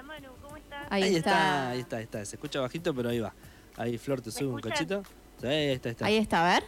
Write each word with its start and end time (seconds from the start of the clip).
Hola 0.00 0.14
Manu, 0.14 0.28
¿cómo 0.40 0.56
estás? 0.56 0.86
Ahí, 0.88 1.02
Ahí 1.02 1.16
está. 1.16 1.30
está, 1.30 1.68
ahí 1.68 1.80
está, 1.80 1.96
ahí 1.98 2.02
está. 2.04 2.24
Se 2.24 2.36
escucha 2.36 2.58
bajito, 2.58 2.94
pero 2.94 3.10
ahí 3.10 3.20
va. 3.20 3.34
Ahí 3.76 3.98
Flor 3.98 4.22
te 4.22 4.28
¿Me 4.28 4.32
sube 4.32 4.48
un 4.48 4.56
escuchas? 4.58 4.78
cachito. 4.78 5.02
Sí, 5.42 5.46
ahí 5.46 5.68
está, 5.72 5.88
ahí 5.88 5.92
está. 5.92 6.06
Ahí 6.06 6.16
está, 6.16 6.40
a 6.50 6.54
ver. 6.54 6.64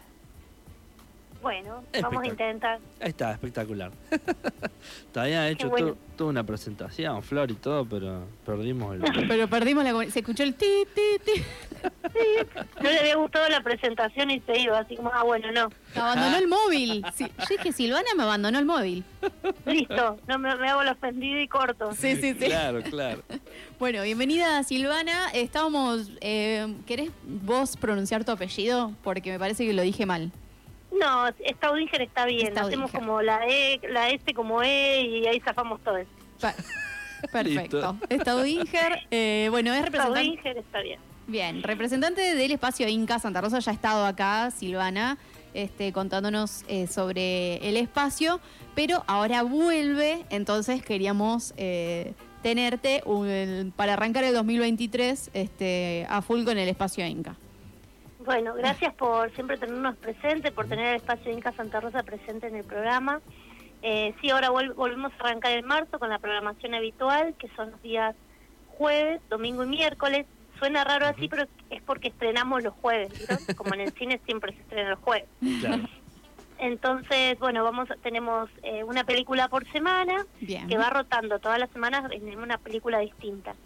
Bueno, 1.43 1.83
vamos 2.01 2.23
a 2.23 2.27
intentar. 2.29 2.79
Ahí 3.01 3.09
está, 3.09 3.33
espectacular. 3.33 3.91
Te 5.13 5.21
había 5.21 5.49
hecho 5.49 5.69
bueno. 5.69 5.88
to- 5.88 5.97
toda 6.17 6.31
una 6.31 6.45
presentación, 6.45 7.22
Flor 7.22 7.51
y 7.51 7.54
todo, 7.54 7.85
pero 7.85 8.27
perdimos 8.47 8.95
el... 8.95 9.03
Pero 9.29 9.49
perdimos 9.49 9.83
la 9.85 10.11
Se 10.11 10.21
escuchó 10.21 10.43
el 10.44 10.54
ti, 10.54 10.67
ti, 10.94 11.03
ti. 11.25 11.43
No 12.81 12.90
le 12.90 13.01
había 13.01 13.17
gustado 13.17 13.49
la 13.49 13.61
presentación 13.63 14.31
y 14.31 14.40
se 14.40 14.58
iba, 14.61 14.79
así 14.79 14.97
como, 14.97 15.11
ah, 15.13 15.25
bueno, 15.25 15.51
no. 15.53 15.69
Abandonó 16.01 16.37
el 16.37 16.47
móvil. 16.48 17.05
Sí, 17.15 17.27
yo 17.39 17.56
dije, 17.56 17.73
Silvana 17.73 18.09
me 18.16 18.23
abandonó 18.23 18.59
el 18.59 18.65
móvil. 18.65 19.05
Listo, 19.66 20.19
no 20.29 20.38
me, 20.38 20.55
me 20.56 20.69
hago 20.70 20.83
la 20.84 20.93
ofendida 20.93 21.41
y 21.41 21.48
corto. 21.48 21.93
Sí, 21.93 22.15
sí, 22.16 22.34
sí. 22.34 22.47
Claro, 22.47 22.83
claro. 22.83 23.23
Bueno, 23.80 24.02
bienvenida 24.02 24.63
Silvana. 24.63 25.30
Estábamos. 25.33 26.11
Eh, 26.21 26.73
¿Querés 26.87 27.11
vos 27.24 27.77
pronunciar 27.77 28.24
tu 28.24 28.30
apellido? 28.33 28.93
Porque 29.02 29.33
me 29.33 29.38
parece 29.38 29.66
que 29.66 29.73
lo 29.73 29.83
dije 29.83 30.07
mal. 30.07 30.30
No, 30.98 31.27
Staudinger 31.56 32.02
está 32.02 32.27
bien. 32.27 32.56
Hacemos 32.59 32.91
como 32.92 33.23
la 33.23 33.46
E, 33.48 33.80
la 33.88 34.10
S 34.10 34.34
como 34.34 34.62
E 34.62 35.02
y 35.02 35.27
ahí 35.27 35.41
zafamos 35.41 35.80
todo. 35.82 35.96
Pa- 36.41 36.55
Perfecto. 37.32 37.96
Listo. 38.10 38.23
Staudinger, 38.23 38.98
eh, 39.10 39.48
bueno, 39.51 39.73
es 39.73 39.82
representante. 39.84 40.20
Staudinger 40.20 40.59
está 40.59 40.80
bien. 40.82 41.01
Bien, 41.28 41.62
representante 41.62 42.34
del 42.34 42.51
espacio 42.51 42.88
Inca 42.88 43.18
Santa 43.20 43.41
Rosa 43.41 43.60
ya 43.60 43.70
ha 43.70 43.74
estado 43.74 44.05
acá, 44.06 44.51
Silvana, 44.51 45.18
este, 45.55 45.92
contándonos 45.92 46.65
eh, 46.66 46.88
sobre 46.88 47.56
el 47.68 47.77
espacio, 47.77 48.40
pero 48.74 49.04
ahora 49.06 49.43
vuelve, 49.45 50.24
entonces 50.30 50.82
queríamos 50.84 51.54
eh, 51.56 52.15
tenerte 52.43 53.02
un- 53.06 53.73
para 53.77 53.93
arrancar 53.93 54.24
el 54.24 54.34
2023 54.34 55.30
este, 55.32 56.06
a 56.10 56.23
full 56.23 56.43
con 56.45 56.59
el 56.59 56.68
espacio 56.68 57.06
Inca. 57.06 57.37
Bueno, 58.24 58.54
gracias 58.56 58.95
por 58.95 59.30
siempre 59.34 59.56
tenernos 59.59 59.96
presentes, 59.98 60.52
por 60.52 60.66
tener 60.68 60.87
el 60.88 60.96
espacio 60.96 61.30
Inca 61.32 61.52
Santa 61.52 61.80
Rosa 61.80 62.02
presente 62.02 62.46
en 62.46 62.56
el 62.56 62.65
programa. 62.65 63.20
Eh, 63.82 64.14
sí, 64.20 64.30
ahora 64.30 64.50
vol- 64.50 64.74
volvemos 64.74 65.12
a 65.18 65.24
arrancar 65.24 65.52
en 65.52 65.64
marzo 65.66 65.98
con 65.98 66.08
la 66.08 66.18
programación 66.18 66.74
habitual, 66.74 67.34
que 67.38 67.48
son 67.56 67.72
los 67.72 67.82
días 67.82 68.14
jueves, 68.66 69.20
domingo 69.28 69.64
y 69.64 69.68
miércoles. 69.68 70.26
Suena 70.58 70.84
raro 70.84 71.06
así, 71.06 71.28
pero 71.28 71.44
es 71.70 71.82
porque 71.82 72.08
estrenamos 72.08 72.62
los 72.62 72.74
jueves, 72.74 73.10
¿vieron? 73.18 73.38
Como 73.56 73.74
en 73.74 73.80
el 73.80 73.92
cine 73.94 74.20
siempre 74.24 74.54
se 74.54 74.60
estrena 74.62 74.90
los 74.90 75.00
jueves. 75.00 75.28
claro. 75.60 75.82
Entonces, 76.62 77.36
bueno, 77.41 77.64
vamos 77.64 77.91
a- 77.91 77.96
tenemos 77.96 78.48
eh, 78.62 78.84
una 78.84 79.02
película 79.02 79.48
por 79.48 79.66
semana 79.72 80.14
Bien. 80.41 80.68
que 80.68 80.78
va 80.78 80.91
rotando 80.91 81.41
todas 81.41 81.58
las 81.58 81.68
semanas 81.70 82.05
en 82.12 82.38
una 82.38 82.56
película 82.58 83.00
distinta. 83.00 83.56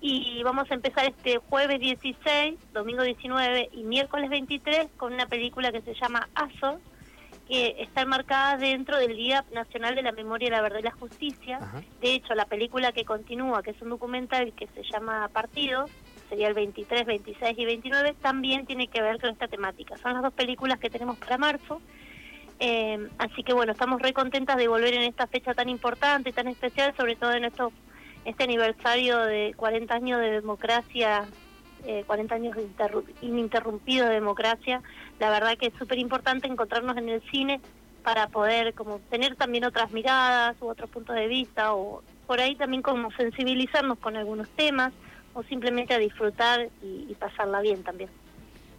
Y 0.00 0.42
vamos 0.42 0.70
a 0.70 0.74
empezar 0.74 1.04
este 1.04 1.36
jueves 1.36 1.78
16, 1.78 2.54
domingo 2.72 3.02
19 3.02 3.68
y 3.72 3.84
miércoles 3.84 4.30
23 4.30 4.88
con 4.96 5.12
una 5.12 5.26
película 5.26 5.70
que 5.70 5.82
se 5.82 5.92
llama 6.00 6.30
Azor, 6.34 6.80
que 7.46 7.76
está 7.80 8.02
enmarcada 8.02 8.56
dentro 8.56 8.96
del 8.96 9.14
Día 9.16 9.44
Nacional 9.52 9.94
de 9.94 10.02
la 10.02 10.12
Memoria, 10.12 10.48
la 10.48 10.62
Verdad 10.62 10.78
y 10.78 10.84
la 10.84 10.92
Justicia. 10.92 11.58
De 12.00 12.14
hecho, 12.14 12.34
la 12.34 12.46
película 12.46 12.92
que 12.92 13.04
continúa, 13.04 13.62
que 13.62 13.72
es 13.72 13.82
un 13.82 13.90
documental 13.90 14.54
que 14.54 14.66
se 14.68 14.82
llama 14.90 15.28
Partidos, 15.28 15.90
sería 16.30 16.48
el 16.48 16.54
23, 16.54 17.04
26 17.04 17.58
y 17.58 17.64
29, 17.66 18.14
también 18.22 18.64
tiene 18.64 18.88
que 18.88 19.02
ver 19.02 19.20
con 19.20 19.28
esta 19.28 19.48
temática. 19.48 19.98
Son 19.98 20.14
las 20.14 20.22
dos 20.22 20.32
películas 20.32 20.78
que 20.78 20.88
tenemos 20.88 21.18
para 21.18 21.36
marzo. 21.36 21.82
Eh, 22.60 22.98
así 23.18 23.42
que 23.42 23.54
bueno, 23.54 23.72
estamos 23.72 24.02
re 24.02 24.12
contentas 24.12 24.56
de 24.58 24.68
volver 24.68 24.94
en 24.94 25.02
esta 25.04 25.26
fecha 25.28 25.54
tan 25.54 25.68
importante, 25.70 26.32
tan 26.34 26.46
especial, 26.48 26.94
sobre 26.96 27.16
todo 27.16 27.32
en 27.32 27.44
estos, 27.46 27.72
este 28.24 28.44
aniversario 28.44 29.18
de 29.20 29.54
40 29.56 29.94
años 29.94 30.20
de 30.20 30.30
democracia, 30.30 31.34
eh, 31.84 32.04
40 32.04 32.34
años 32.34 32.54
de 32.56 32.62
interru- 32.64 33.16
ininterrumpido 33.20 34.06
de 34.08 34.14
democracia. 34.14 34.82
La 35.18 35.30
verdad 35.30 35.56
que 35.58 35.68
es 35.68 35.74
súper 35.78 35.98
importante 35.98 36.48
encontrarnos 36.48 36.96
en 36.98 37.08
el 37.08 37.22
cine 37.30 37.62
para 38.02 38.28
poder 38.28 38.74
como 38.74 39.00
tener 39.10 39.36
también 39.36 39.64
otras 39.64 39.90
miradas 39.90 40.56
u 40.60 40.68
otros 40.68 40.90
puntos 40.90 41.16
de 41.16 41.28
vista 41.28 41.74
o 41.74 42.04
por 42.26 42.40
ahí 42.40 42.56
también 42.56 42.82
como 42.82 43.10
sensibilizarnos 43.12 43.98
con 44.00 44.16
algunos 44.16 44.48
temas 44.54 44.92
o 45.32 45.42
simplemente 45.44 45.94
a 45.94 45.98
disfrutar 45.98 46.70
y 46.80 47.14
pasarla 47.16 47.60
bien 47.62 47.82
también. 47.84 48.10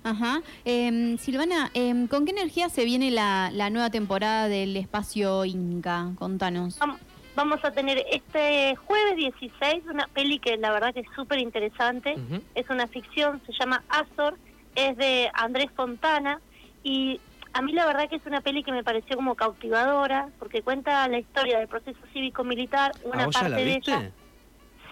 Ajá. 0.04 0.42
Em, 0.66 1.18
Silvana, 1.18 1.70
em, 1.74 2.08
¿con 2.08 2.26
qué 2.26 2.32
energía 2.32 2.70
se 2.70 2.86
viene 2.86 3.12
la, 3.12 3.50
la 3.54 3.70
nueva 3.70 3.90
temporada 3.90 4.48
del 4.48 4.76
espacio 4.78 5.46
Inca? 5.46 6.12
Contanos. 6.18 6.80
Vam- 6.80 6.98
Vamos 7.34 7.64
a 7.64 7.72
tener 7.72 8.04
este 8.12 8.76
jueves 8.76 9.16
16 9.16 9.86
una 9.90 10.06
peli 10.08 10.38
que 10.38 10.58
la 10.58 10.70
verdad 10.72 10.94
que 10.94 11.00
es 11.00 11.08
súper 11.16 11.40
interesante. 11.40 12.18
Es 12.56 12.70
una 12.70 12.88
ficción, 12.88 13.42
se 13.46 13.54
llama 13.58 13.84
Azor, 13.88 14.38
es 14.76 14.98
de 14.98 15.30
Andrés 15.34 15.68
Fontana 15.74 16.42
y 16.84 17.22
a 17.54 17.62
mí 17.62 17.72
la 17.72 17.86
verdad 17.86 18.10
que 18.10 18.18
es 18.18 18.26
una 18.26 18.42
peli 18.42 18.64
que 18.64 18.74
me 18.74 18.84
pareció 18.84 19.16
como 19.16 19.36
cautivadora 19.36 20.28
porque 20.40 20.62
cuenta 20.62 21.08
la 21.08 21.20
historia 21.20 21.60
del 21.60 21.70
proceso 21.70 22.00
cívico-militar, 22.12 22.92
una 23.06 23.24
¿Ah, 23.24 23.26
vos 23.28 23.36
ya 23.36 23.42
parte 23.42 23.50
la 23.52 23.58
de 23.58 23.66
viste? 23.76 23.92
ella. 23.92 24.12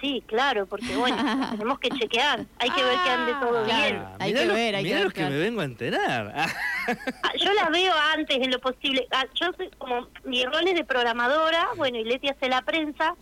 Sí, 0.01 0.23
claro, 0.27 0.65
porque 0.65 0.95
bueno, 0.95 1.17
tenemos 1.51 1.79
que 1.79 1.89
chequear, 1.89 2.45
hay 2.59 2.69
que 2.69 2.83
ver 2.83 2.97
que 3.03 3.09
ande 3.09 3.33
todo 3.33 3.59
Ah, 3.59 3.63
claro. 3.65 3.81
bien. 3.81 4.03
Hay 4.19 4.29
mirá 4.31 4.39
que 4.41 4.45
lo- 4.47 4.53
ver, 4.53 4.75
hay 4.75 4.83
que 4.83 4.93
ver, 4.93 5.13
que 5.13 5.23
me 5.25 5.37
vengo 5.37 5.61
a 5.61 5.65
enterar. 5.65 6.31
Ah, 6.35 6.47
Ah, 7.23 7.31
Yo 7.37 7.53
la 7.53 7.69
veo 7.69 7.93
antes 8.15 8.37
en 8.37 8.49
lo 8.51 8.59
posible. 8.59 9.07
Ah, 9.11 9.25
Yo 9.39 9.47
soy 9.57 9.69
como, 9.77 10.07
mi 10.23 10.43
rol 10.45 10.67
es 10.67 10.75
de 10.75 10.83
programadora, 10.85 11.67
bueno, 11.75 11.97
y 11.99 12.03
Leti 12.03 12.29
hace 12.29 12.49
la 12.49 12.61
prensa, 12.63 13.15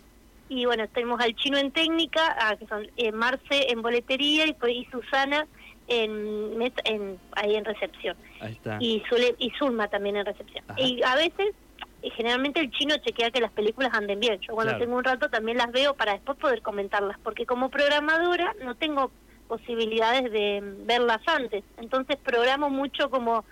y 0.48 0.64
bueno, 0.64 0.86
tenemos 0.88 1.20
al 1.20 1.34
chino 1.36 1.58
en 1.58 1.70
técnica, 1.72 2.36
ah, 2.40 2.56
que 2.56 2.66
son 2.66 2.86
eh, 2.96 3.12
Marce 3.12 3.70
en 3.70 3.82
boletería 3.82 4.46
y, 4.46 4.56
y 4.70 4.84
Susana 4.86 5.46
en, 5.88 6.56
met- 6.56 6.80
en 6.84 7.18
ahí 7.36 7.56
en 7.56 7.64
recepción. 7.64 8.16
ahí 8.40 8.52
está. 8.52 8.78
Y, 8.80 9.02
Zule- 9.10 9.34
y 9.38 9.50
Zulma 9.58 9.88
también 9.88 10.16
en 10.16 10.24
recepción. 10.26 10.64
Ajá. 10.68 10.80
Y 10.80 11.02
a 11.02 11.14
veces, 11.16 11.54
generalmente 12.02 12.60
el 12.60 12.70
chino 12.70 12.96
chequea 12.98 13.30
que 13.30 13.40
las 13.40 13.52
películas 13.52 13.90
anden 13.92 14.20
bien. 14.20 14.38
Yo 14.40 14.54
cuando 14.54 14.72
Claro. 14.72 14.84
tengo 14.84 14.96
un 14.98 15.04
rato 15.04 15.28
también 15.28 15.58
las 15.58 15.70
veo 15.72 15.94
para 15.94 16.12
después 16.12 16.38
poder 16.38 16.62
comentarlas, 16.62 17.18
porque 17.22 17.44
como 17.46 17.70
programadora 17.70 18.54
no 18.62 18.74
tengo 18.76 19.10
posibilidades 19.48 20.30
de 20.30 20.60
verlas 20.62 21.18
antes. 21.26 21.64
Entonces 21.78 22.16
programo 22.22 22.70
mucho 22.70 23.10
como 23.10 23.44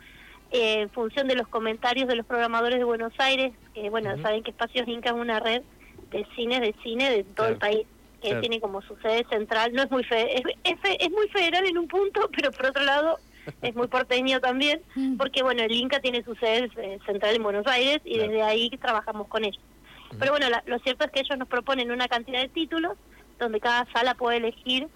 eh, 0.52 0.82
en 0.82 0.90
función 0.90 1.26
de 1.26 1.34
los 1.34 1.48
comentarios 1.48 2.06
de 2.06 2.14
los 2.16 2.26
programadores 2.26 2.78
de 2.78 2.84
Buenos 2.84 3.12
Aires, 3.18 3.52
que 3.74 3.90
bueno, 3.90 4.10
saben 4.22 4.42
que 4.44 4.50
Espacios 4.52 4.86
Inca 4.86 5.10
es 5.10 5.16
una 5.16 5.40
red 5.40 5.62
de 6.10 6.24
cines 6.36 6.60
de 6.60 6.74
cine 6.84 7.10
de 7.10 7.24
todo 7.24 7.48
el 7.48 7.56
país 7.58 7.86
que 8.22 8.28
Claro. 8.28 8.40
tiene 8.40 8.60
como 8.60 8.80
su 8.82 8.96
sede 8.98 9.26
central, 9.28 9.72
no 9.74 9.82
es 9.82 9.90
muy 9.90 10.02
fe- 10.04 10.36
es, 10.38 10.42
es 10.64 10.80
fe- 10.80 10.96
es 11.04 11.10
muy 11.10 11.28
federal 11.28 11.66
en 11.66 11.76
un 11.78 11.86
punto, 11.88 12.28
pero 12.36 12.50
por 12.52 12.66
otro 12.66 12.84
lado 12.84 13.18
es 13.62 13.74
muy 13.74 13.86
porteño 13.88 14.40
también, 14.40 14.80
Mm. 14.94 15.16
porque 15.16 15.42
bueno, 15.42 15.62
el 15.62 15.72
Inca 15.72 16.00
tiene 16.00 16.22
su 16.24 16.34
sede 16.36 16.70
eh, 16.76 16.98
central 17.06 17.36
en 17.36 17.42
Buenos 17.42 17.66
Aires 17.66 18.00
y 18.04 18.14
Claro. 18.14 18.30
desde 18.30 18.42
ahí 18.42 18.70
trabajamos 18.70 19.28
con 19.28 19.44
ellos. 19.44 19.62
Pero 20.18 20.32
bueno, 20.32 20.48
la- 20.48 20.62
lo 20.66 20.78
cierto 20.80 21.04
es 21.04 21.10
que 21.10 21.20
ellos 21.20 21.36
nos 21.38 21.48
proponen 21.48 21.90
una 21.90 22.08
cantidad 22.08 22.40
de 22.40 22.48
títulos 22.48 22.96
donde 23.38 23.60
cada 23.60 23.86
sala 23.92 24.14
puede 24.14 24.38
elegir 24.38 24.88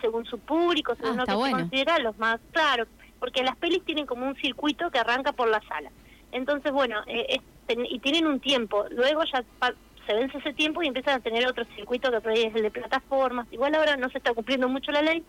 según 0.00 0.24
su 0.24 0.38
público, 0.38 0.94
según 0.96 1.20
Ah, 1.20 1.24
lo 1.26 1.26
que 1.26 1.44
se 1.46 1.50
considera 1.52 1.98
los 1.98 2.16
más 2.18 2.38
claro, 2.52 2.86
porque 3.18 3.42
las 3.42 3.56
pelis 3.56 3.84
tienen 3.84 4.06
como 4.06 4.26
un 4.26 4.34
circuito 4.36 4.90
que 4.90 4.98
arranca 4.98 5.32
por 5.32 5.48
la 5.48 5.60
sala. 5.68 5.90
Entonces, 6.30 6.72
bueno, 6.72 7.00
eh, 7.06 7.26
es- 7.28 7.40
ten- 7.66 7.84
y 7.86 7.98
tienen 7.98 8.26
un 8.26 8.40
tiempo, 8.40 8.86
luego 8.90 9.22
ya 9.32 9.44
pa- 9.58 9.74
se 10.06 10.14
vence 10.14 10.38
ese 10.38 10.52
tiempo 10.54 10.82
y 10.82 10.88
empiezan 10.88 11.16
a 11.16 11.20
tener 11.22 11.46
otro 11.46 11.64
circuito 11.76 12.10
que 12.10 12.20
por 12.20 12.32
ahí 12.32 12.42
es 12.44 12.54
el 12.56 12.62
de 12.62 12.70
plataformas. 12.70 13.46
Igual 13.52 13.74
ahora 13.74 13.96
no 13.96 14.08
se 14.08 14.18
está 14.18 14.32
cumpliendo 14.32 14.68
mucho 14.68 14.90
la 14.90 15.02
ley, 15.02 15.22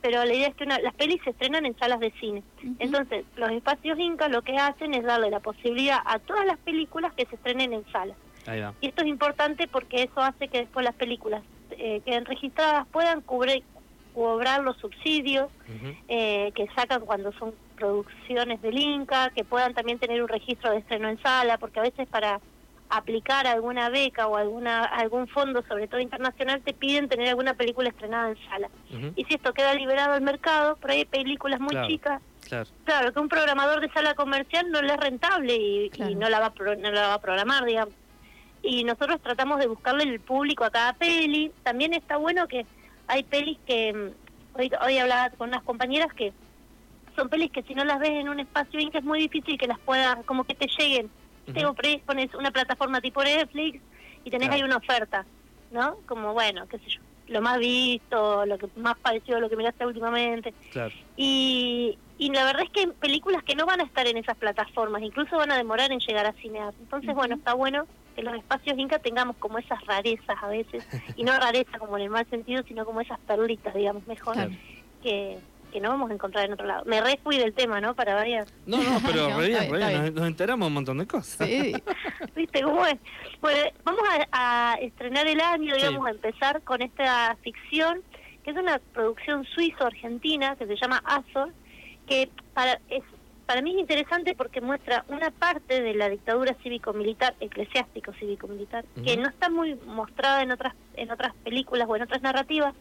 pero 0.00 0.24
la 0.24 0.32
idea 0.34 0.48
es 0.48 0.54
que 0.54 0.64
una- 0.64 0.78
las 0.78 0.94
pelis 0.94 1.20
se 1.24 1.30
estrenan 1.30 1.66
en 1.66 1.76
salas 1.78 2.00
de 2.00 2.12
cine. 2.20 2.42
Entonces, 2.78 3.24
los 3.36 3.50
espacios 3.50 3.98
Inca 3.98 4.28
lo 4.28 4.42
que 4.42 4.56
hacen 4.56 4.94
es 4.94 5.02
darle 5.04 5.30
la 5.30 5.40
posibilidad 5.40 5.98
a 6.04 6.18
todas 6.18 6.46
las 6.46 6.58
películas 6.58 7.12
que 7.14 7.26
se 7.26 7.36
estrenen 7.36 7.72
en 7.72 7.84
salas. 7.92 8.16
Y 8.80 8.88
esto 8.88 9.02
es 9.02 9.08
importante 9.08 9.66
porque 9.68 10.02
eso 10.04 10.20
hace 10.22 10.48
que 10.48 10.58
después 10.58 10.84
las 10.84 10.94
películas 10.94 11.42
eh, 11.70 12.00
queden 12.04 12.24
registradas 12.24 12.86
puedan 12.92 13.20
cubrir, 13.22 13.64
cobrar 14.14 14.62
los 14.62 14.76
subsidios 14.78 15.50
eh, 16.08 16.52
que 16.54 16.66
sacan 16.76 17.00
cuando 17.04 17.32
son 17.32 17.54
producciones 17.76 18.62
del 18.62 18.78
Inca, 18.78 19.30
que 19.34 19.44
puedan 19.44 19.74
también 19.74 19.98
tener 19.98 20.22
un 20.22 20.28
registro 20.28 20.70
de 20.70 20.78
estreno 20.78 21.08
en 21.08 21.20
sala, 21.20 21.58
porque 21.58 21.80
a 21.80 21.82
veces 21.82 22.06
para 22.08 22.40
aplicar 22.88 23.46
alguna 23.46 23.88
beca 23.88 24.26
o 24.28 24.36
alguna 24.36 24.84
algún 24.84 25.26
fondo, 25.28 25.62
sobre 25.68 25.88
todo 25.88 26.00
internacional, 26.00 26.62
te 26.62 26.72
piden 26.72 27.08
tener 27.08 27.28
alguna 27.30 27.54
película 27.54 27.88
estrenada 27.88 28.28
en 28.30 28.36
sala. 28.48 28.70
Y 29.16 29.24
si 29.24 29.34
esto 29.34 29.52
queda 29.52 29.74
liberado 29.74 30.14
al 30.14 30.22
mercado, 30.22 30.76
por 30.76 30.90
ahí 30.90 30.98
hay 30.98 31.04
películas 31.04 31.60
muy 31.60 31.70
Claro. 31.70 31.88
chicas 31.88 32.22
Claro. 32.48 32.70
Claro, 32.84 33.12
que 33.12 33.18
un 33.18 33.28
programador 33.28 33.80
de 33.80 33.90
sala 33.90 34.14
comercial 34.14 34.70
no 34.70 34.80
le 34.80 34.92
es 34.92 35.00
rentable 35.00 35.56
y, 35.56 35.90
Claro. 35.90 36.12
y 36.12 36.14
no, 36.14 36.28
la 36.28 36.38
va 36.38 36.46
a 36.46 36.54
pro- 36.54 36.76
no 36.76 36.90
la 36.92 37.08
va 37.08 37.14
a 37.14 37.20
programar, 37.20 37.64
digamos. 37.64 37.94
Y 38.62 38.84
nosotros 38.84 39.20
tratamos 39.20 39.58
de 39.58 39.66
buscarle 39.66 40.04
el 40.04 40.20
público 40.20 40.64
a 40.64 40.70
cada 40.70 40.92
peli. 40.92 41.52
También 41.64 41.92
está 41.92 42.16
bueno 42.18 42.46
que 42.46 42.64
hay 43.08 43.24
pelis 43.24 43.58
que, 43.66 43.92
mm, 43.92 44.58
hoy, 44.60 44.70
hoy 44.84 44.98
hablaba 44.98 45.30
con 45.30 45.48
unas 45.48 45.64
compañeras 45.64 46.12
que 46.16 46.32
son 47.16 47.28
pelis 47.28 47.50
que 47.50 47.62
si 47.64 47.74
no 47.74 47.84
las 47.84 47.98
ves 47.98 48.10
en 48.10 48.28
un 48.28 48.38
espacio 48.38 48.76
bien 48.78 48.90
que 48.90 48.98
es 48.98 49.04
muy 49.04 49.18
difícil 49.18 49.58
que 49.58 49.66
las 49.66 49.80
puedas, 49.80 50.16
como 50.24 50.44
que 50.44 50.54
te 50.54 50.66
lleguen. 50.78 51.10
Por 51.52 51.86
ahí 51.86 51.98
pones 52.06 52.34
una 52.34 52.50
plataforma 52.50 53.00
tipo 53.00 53.22
Netflix 53.22 53.80
y 54.24 54.30
tenés 54.30 54.48
Claro. 54.48 54.54
ahí 54.62 54.68
una 54.68 54.76
oferta, 54.76 55.26
¿no? 55.70 55.96
Como 56.06 56.32
bueno, 56.32 56.66
qué 56.68 56.78
sé 56.78 56.88
yo. 56.88 57.00
lo 57.28 57.40
más 57.42 57.58
visto, 57.58 58.46
lo 58.46 58.56
que 58.58 58.68
más 58.76 58.94
parecido 59.02 59.38
a 59.38 59.40
lo 59.40 59.48
que 59.50 59.56
miraste 59.56 59.84
últimamente. 59.86 60.54
Claro. 60.70 60.94
Y, 61.16 61.98
y 62.18 62.30
la 62.30 62.44
verdad 62.44 62.62
es 62.64 62.70
que 62.70 62.80
hay 62.80 62.86
películas 63.00 63.42
que 63.44 63.56
no 63.56 63.66
van 63.66 63.80
a 63.80 63.84
estar 63.84 64.06
en 64.06 64.16
esas 64.16 64.36
plataformas, 64.36 65.02
incluso 65.02 65.36
van 65.36 65.50
a 65.50 65.56
demorar 65.56 65.90
en 65.92 65.98
llegar 65.98 66.24
a 66.26 66.32
cinear. 66.34 66.72
Entonces, 66.78 67.14
bueno, 67.14 67.34
está 67.36 67.54
bueno 67.54 67.86
que 68.14 68.22
los 68.22 68.34
espacios 68.34 68.78
Inca 68.78 68.98
tengamos 69.00 69.36
como 69.38 69.58
esas 69.58 69.84
rarezas 69.86 70.36
a 70.40 70.46
veces, 70.48 70.86
y 71.16 71.24
no 71.24 71.32
rareza 71.38 71.78
como 71.78 71.96
en 71.98 72.04
el 72.04 72.10
mal 72.10 72.26
sentido, 72.30 72.62
sino 72.66 72.84
como 72.86 73.00
esas 73.00 73.18
perlitas, 73.20 73.74
digamos, 73.74 74.06
mejor, 74.06 74.34
Claro. 74.34 74.52
que, 75.02 75.38
que 75.72 75.80
no 75.80 75.90
vamos 75.90 76.10
a 76.10 76.14
encontrar 76.14 76.44
en 76.46 76.52
otro 76.54 76.66
lado. 76.66 76.84
Me 76.86 77.00
re 77.00 77.18
fui 77.22 77.36
del 77.38 77.52
tema, 77.54 77.80
¿no? 77.80 77.94
Para 77.94 78.14
varias. 78.14 78.52
No, 78.66 78.78
no, 78.82 79.00
pero 79.04 79.28
No, 79.30 79.38
re 79.40 79.48
bien, 79.48 79.70
re 79.70 79.78
bien. 79.78 80.02
Nos, 80.06 80.12
nos 80.14 80.26
enteramos 80.26 80.68
un 80.68 80.74
montón 80.74 80.98
de 80.98 81.06
cosas. 81.06 81.46
Sí. 81.48 81.74
¿Viste 82.36 82.62
cómo 82.62 82.84
es? 82.86 82.96
Bueno, 83.40 83.58
vamos 83.84 84.02
a, 84.32 84.72
a 84.72 84.74
estrenar 84.74 85.26
el 85.26 85.40
año, 85.40 85.74
Sí. 85.74 85.80
digamos, 85.80 86.06
a 86.06 86.10
empezar 86.10 86.62
con 86.62 86.82
esta 86.82 87.36
ficción, 87.42 88.02
que 88.44 88.50
es 88.52 88.56
una 88.56 88.78
producción 88.94 89.44
suizo-argentina 89.44 90.56
que 90.56 90.66
se 90.66 90.76
llama 90.76 91.02
Azor, 91.04 91.52
que 92.06 92.30
para, 92.54 92.80
es, 92.88 93.02
para 93.46 93.60
mí 93.62 93.72
es 93.74 93.78
interesante 93.80 94.34
porque 94.36 94.60
muestra 94.60 95.04
una 95.08 95.30
parte 95.30 95.82
de 95.82 95.94
la 95.94 96.08
dictadura 96.08 96.54
cívico-militar, 96.62 97.34
eclesiástico 97.40 98.12
cívico-militar, 98.14 98.84
que 99.04 99.16
no 99.16 99.28
está 99.28 99.50
muy 99.50 99.74
mostrada 99.86 100.42
en 100.42 100.52
otras, 100.52 100.74
en 100.94 101.10
otras 101.10 101.34
películas 101.44 101.86
o 101.88 101.96
en 101.96 102.02
otras 102.02 102.22
narrativas, 102.22 102.74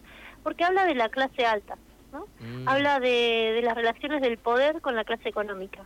porque 0.44 0.64
habla 0.64 0.86
de 0.86 0.94
la 0.96 1.10
clase 1.10 1.46
alta, 1.46 1.76
¿no? 2.16 2.28
Mm. 2.40 2.68
habla 2.68 3.00
de, 3.00 3.52
de 3.56 3.62
las 3.62 3.76
relaciones 3.76 4.22
del 4.22 4.38
poder 4.38 4.82
con 4.82 4.96
la 4.96 5.04
clase 5.04 5.30
económica. 5.30 5.84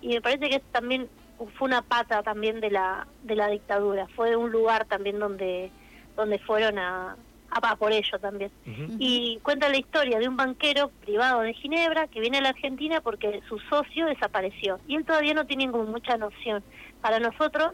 Y 0.00 0.08
me 0.08 0.20
parece 0.20 0.48
que 0.48 0.56
es 0.56 0.62
también 0.72 1.08
fue 1.56 1.68
una 1.68 1.82
pata 1.82 2.22
también 2.22 2.60
de 2.60 2.70
la 2.70 3.06
de 3.22 3.36
la 3.36 3.48
dictadura, 3.48 4.06
fue 4.16 4.36
un 4.36 4.50
lugar 4.50 4.86
también 4.86 5.18
donde 5.18 5.70
donde 6.16 6.38
fueron 6.40 6.78
a, 6.78 7.16
a, 7.50 7.70
a 7.70 7.76
por 7.76 7.92
ello 7.92 8.18
también. 8.18 8.50
Y 8.98 9.38
cuenta 9.42 9.68
la 9.68 9.78
historia 9.78 10.18
de 10.18 10.28
un 10.28 10.36
banquero 10.36 10.90
privado 11.04 11.42
de 11.42 11.54
Ginebra 11.54 12.08
que 12.08 12.20
viene 12.20 12.38
a 12.38 12.42
la 12.42 12.48
Argentina 12.50 13.00
porque 13.00 13.40
su 13.48 13.58
socio 13.70 14.06
desapareció 14.06 14.80
y 14.88 14.96
él 14.96 15.04
todavía 15.04 15.34
no 15.34 15.46
tiene 15.46 15.70
como 15.70 15.84
mucha 15.84 16.16
noción. 16.16 16.62
Para 17.00 17.20
nosotros 17.20 17.72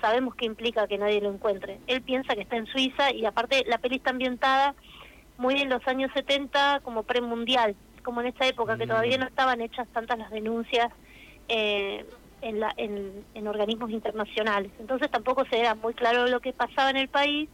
sabemos 0.00 0.34
que 0.34 0.44
implica 0.46 0.88
que 0.88 0.98
nadie 0.98 1.20
lo 1.20 1.32
encuentre. 1.32 1.78
Él 1.86 2.02
piensa 2.02 2.34
que 2.34 2.42
está 2.42 2.56
en 2.56 2.66
Suiza 2.66 3.12
y 3.12 3.24
aparte 3.24 3.64
la 3.68 3.78
peli 3.78 3.96
está 3.96 4.10
ambientada 4.10 4.74
muy 5.36 5.54
en 5.60 5.68
los 5.68 5.80
años 5.86 6.10
70 6.14 6.80
como 6.82 7.02
premundial, 7.04 7.76
como 8.02 8.20
en 8.20 8.28
esa 8.28 8.46
época 8.46 8.76
que 8.76 8.84
Mm. 8.86 8.88
todavía 8.88 9.18
no 9.18 9.26
estaban 9.26 9.60
hechas 9.60 9.88
tantas 9.92 10.18
las 10.18 10.30
denuncias 10.30 10.88
eh, 11.48 12.04
en, 12.40 12.60
la, 12.60 12.72
en, 12.76 13.24
en 13.34 13.46
organismos 13.48 13.90
internacionales. 13.90 14.72
Entonces 14.78 15.10
tampoco 15.10 15.44
se 15.50 15.58
era 15.58 15.74
muy 15.74 15.94
claro 15.94 16.26
lo 16.26 16.40
que 16.40 16.52
pasaba 16.52 16.90
en 16.90 16.96
el 16.98 17.08
país 17.08 17.48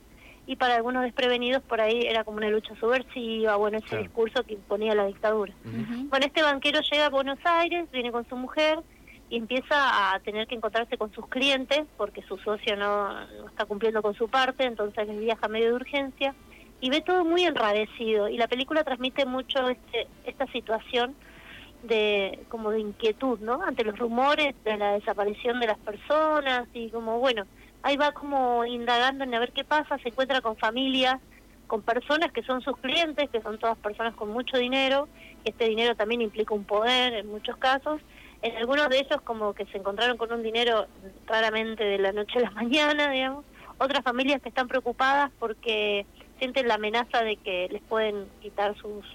y 0.46 0.56
para 0.56 0.74
algunos 0.74 1.02
desprevenidos 1.02 1.62
por 1.64 1.80
ahí 1.80 2.00
era 2.06 2.24
como 2.24 2.38
una 2.38 2.48
lucha 2.50 2.74
subversiva, 2.76 3.56
bueno, 3.56 3.78
ese 3.78 3.86
Claro. 3.88 4.02
discurso 4.04 4.44
que 4.44 4.54
imponía 4.54 4.94
la 4.94 5.06
dictadura. 5.06 5.54
Bueno, 5.62 6.26
este 6.26 6.42
banquero 6.42 6.80
llega 6.90 7.06
a 7.06 7.10
Buenos 7.10 7.38
Aires, 7.44 7.88
viene 7.92 8.10
con 8.10 8.26
su 8.26 8.36
mujer 8.36 8.80
y 9.28 9.36
empieza 9.36 10.12
a 10.14 10.18
tener 10.20 10.48
que 10.48 10.56
encontrarse 10.56 10.98
con 10.98 11.12
sus 11.12 11.28
clientes 11.28 11.82
porque 11.96 12.22
su 12.22 12.36
socio 12.38 12.74
no, 12.76 13.26
no 13.26 13.46
está 13.48 13.64
cumpliendo 13.66 14.02
con 14.02 14.14
su 14.14 14.28
parte, 14.28 14.64
entonces 14.64 15.06
les 15.06 15.18
viaja 15.20 15.46
medio 15.46 15.66
de 15.68 15.74
urgencia 15.74 16.34
y 16.80 16.90
ve 16.90 17.00
todo 17.00 17.24
muy 17.24 17.44
enrarecido 17.44 18.28
y 18.28 18.36
la 18.36 18.48
película 18.48 18.84
transmite 18.84 19.26
mucho 19.26 19.68
este, 19.68 20.06
esta 20.24 20.46
situación 20.48 21.14
de 21.82 22.40
como 22.48 22.70
de 22.70 22.80
inquietud, 22.80 23.38
¿no? 23.40 23.62
Ante 23.62 23.84
los 23.84 23.98
rumores 23.98 24.54
de 24.64 24.76
la 24.76 24.92
desaparición 24.92 25.60
de 25.60 25.66
las 25.66 25.78
personas 25.78 26.68
y 26.74 26.90
como 26.90 27.18
bueno, 27.18 27.46
ahí 27.82 27.96
va 27.96 28.12
como 28.12 28.64
indagando 28.64 29.24
en 29.24 29.34
a 29.34 29.40
ver 29.40 29.52
qué 29.52 29.64
pasa, 29.64 29.98
se 29.98 30.08
encuentra 30.08 30.40
con 30.40 30.56
familias, 30.56 31.20
con 31.66 31.82
personas 31.82 32.32
que 32.32 32.42
son 32.42 32.60
sus 32.62 32.76
clientes, 32.78 33.30
que 33.30 33.40
son 33.40 33.58
todas 33.58 33.78
personas 33.78 34.14
con 34.14 34.30
mucho 34.30 34.58
dinero, 34.58 35.08
este 35.44 35.66
dinero 35.66 35.94
también 35.94 36.20
implica 36.20 36.54
un 36.54 36.64
poder 36.64 37.14
en 37.14 37.28
muchos 37.28 37.56
casos. 37.56 38.00
En 38.42 38.56
algunos 38.56 38.88
de 38.88 38.98
ellos 38.98 39.20
como 39.22 39.52
que 39.52 39.66
se 39.66 39.78
encontraron 39.78 40.16
con 40.16 40.32
un 40.32 40.42
dinero 40.42 40.86
raramente 41.26 41.84
de 41.84 41.98
la 41.98 42.12
noche 42.12 42.38
a 42.38 42.42
la 42.42 42.50
mañana, 42.62 43.10
digamos. 43.10 43.44
Otras 43.78 44.02
familias 44.02 44.42
que 44.42 44.50
están 44.50 44.68
preocupadas 44.68 45.30
porque 45.38 46.04
sienten 46.40 46.66
la 46.66 46.74
amenaza 46.74 47.22
de 47.22 47.36
que 47.36 47.68
les 47.70 47.82
pueden 47.82 48.28
quitar 48.40 48.76
sus 48.76 49.06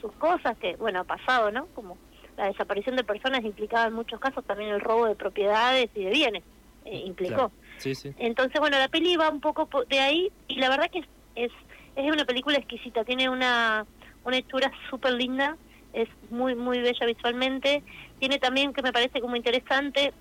sus 0.00 0.12
cosas, 0.12 0.56
que 0.58 0.76
bueno, 0.76 1.00
ha 1.00 1.04
pasado, 1.04 1.50
¿no? 1.50 1.66
Como 1.74 1.98
la 2.36 2.46
desaparición 2.46 2.94
de 2.94 3.02
personas 3.02 3.42
implicaba 3.42 3.88
en 3.88 3.94
muchos 3.94 4.20
casos 4.20 4.44
también 4.46 4.70
el 4.70 4.80
robo 4.80 5.06
de 5.06 5.16
propiedades 5.16 5.90
y 5.96 6.04
de 6.04 6.10
bienes, 6.10 6.44
eh, 6.84 6.98
implicó. 6.98 7.34
Claro. 7.34 7.52
Sí, 7.78 7.96
sí. 7.96 8.14
Entonces, 8.16 8.60
bueno, 8.60 8.78
la 8.78 8.86
peli 8.86 9.16
va 9.16 9.28
un 9.28 9.40
poco 9.40 9.66
po- 9.66 9.84
de 9.86 9.98
ahí 9.98 10.30
y 10.46 10.54
la 10.60 10.68
verdad 10.68 10.88
que 10.92 11.00
es, 11.00 11.06
es, 11.34 11.50
es 11.96 12.12
una 12.12 12.24
película 12.24 12.58
exquisita, 12.58 13.04
tiene 13.04 13.28
una, 13.28 13.84
una 14.22 14.36
hechura 14.36 14.70
súper 14.88 15.14
linda, 15.14 15.56
es 15.92 16.08
muy, 16.30 16.54
muy 16.54 16.78
bella 16.80 17.04
visualmente, 17.04 17.82
tiene 18.20 18.38
también, 18.38 18.72
que 18.72 18.82
me 18.82 18.92
parece 18.92 19.20
como 19.20 19.34
interesante, 19.34 20.12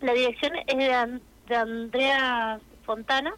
la 0.00 0.14
dirección 0.14 0.52
es 0.66 0.76
de, 0.78 1.20
de 1.48 1.56
Andrea 1.56 2.58
Fontana. 2.82 3.34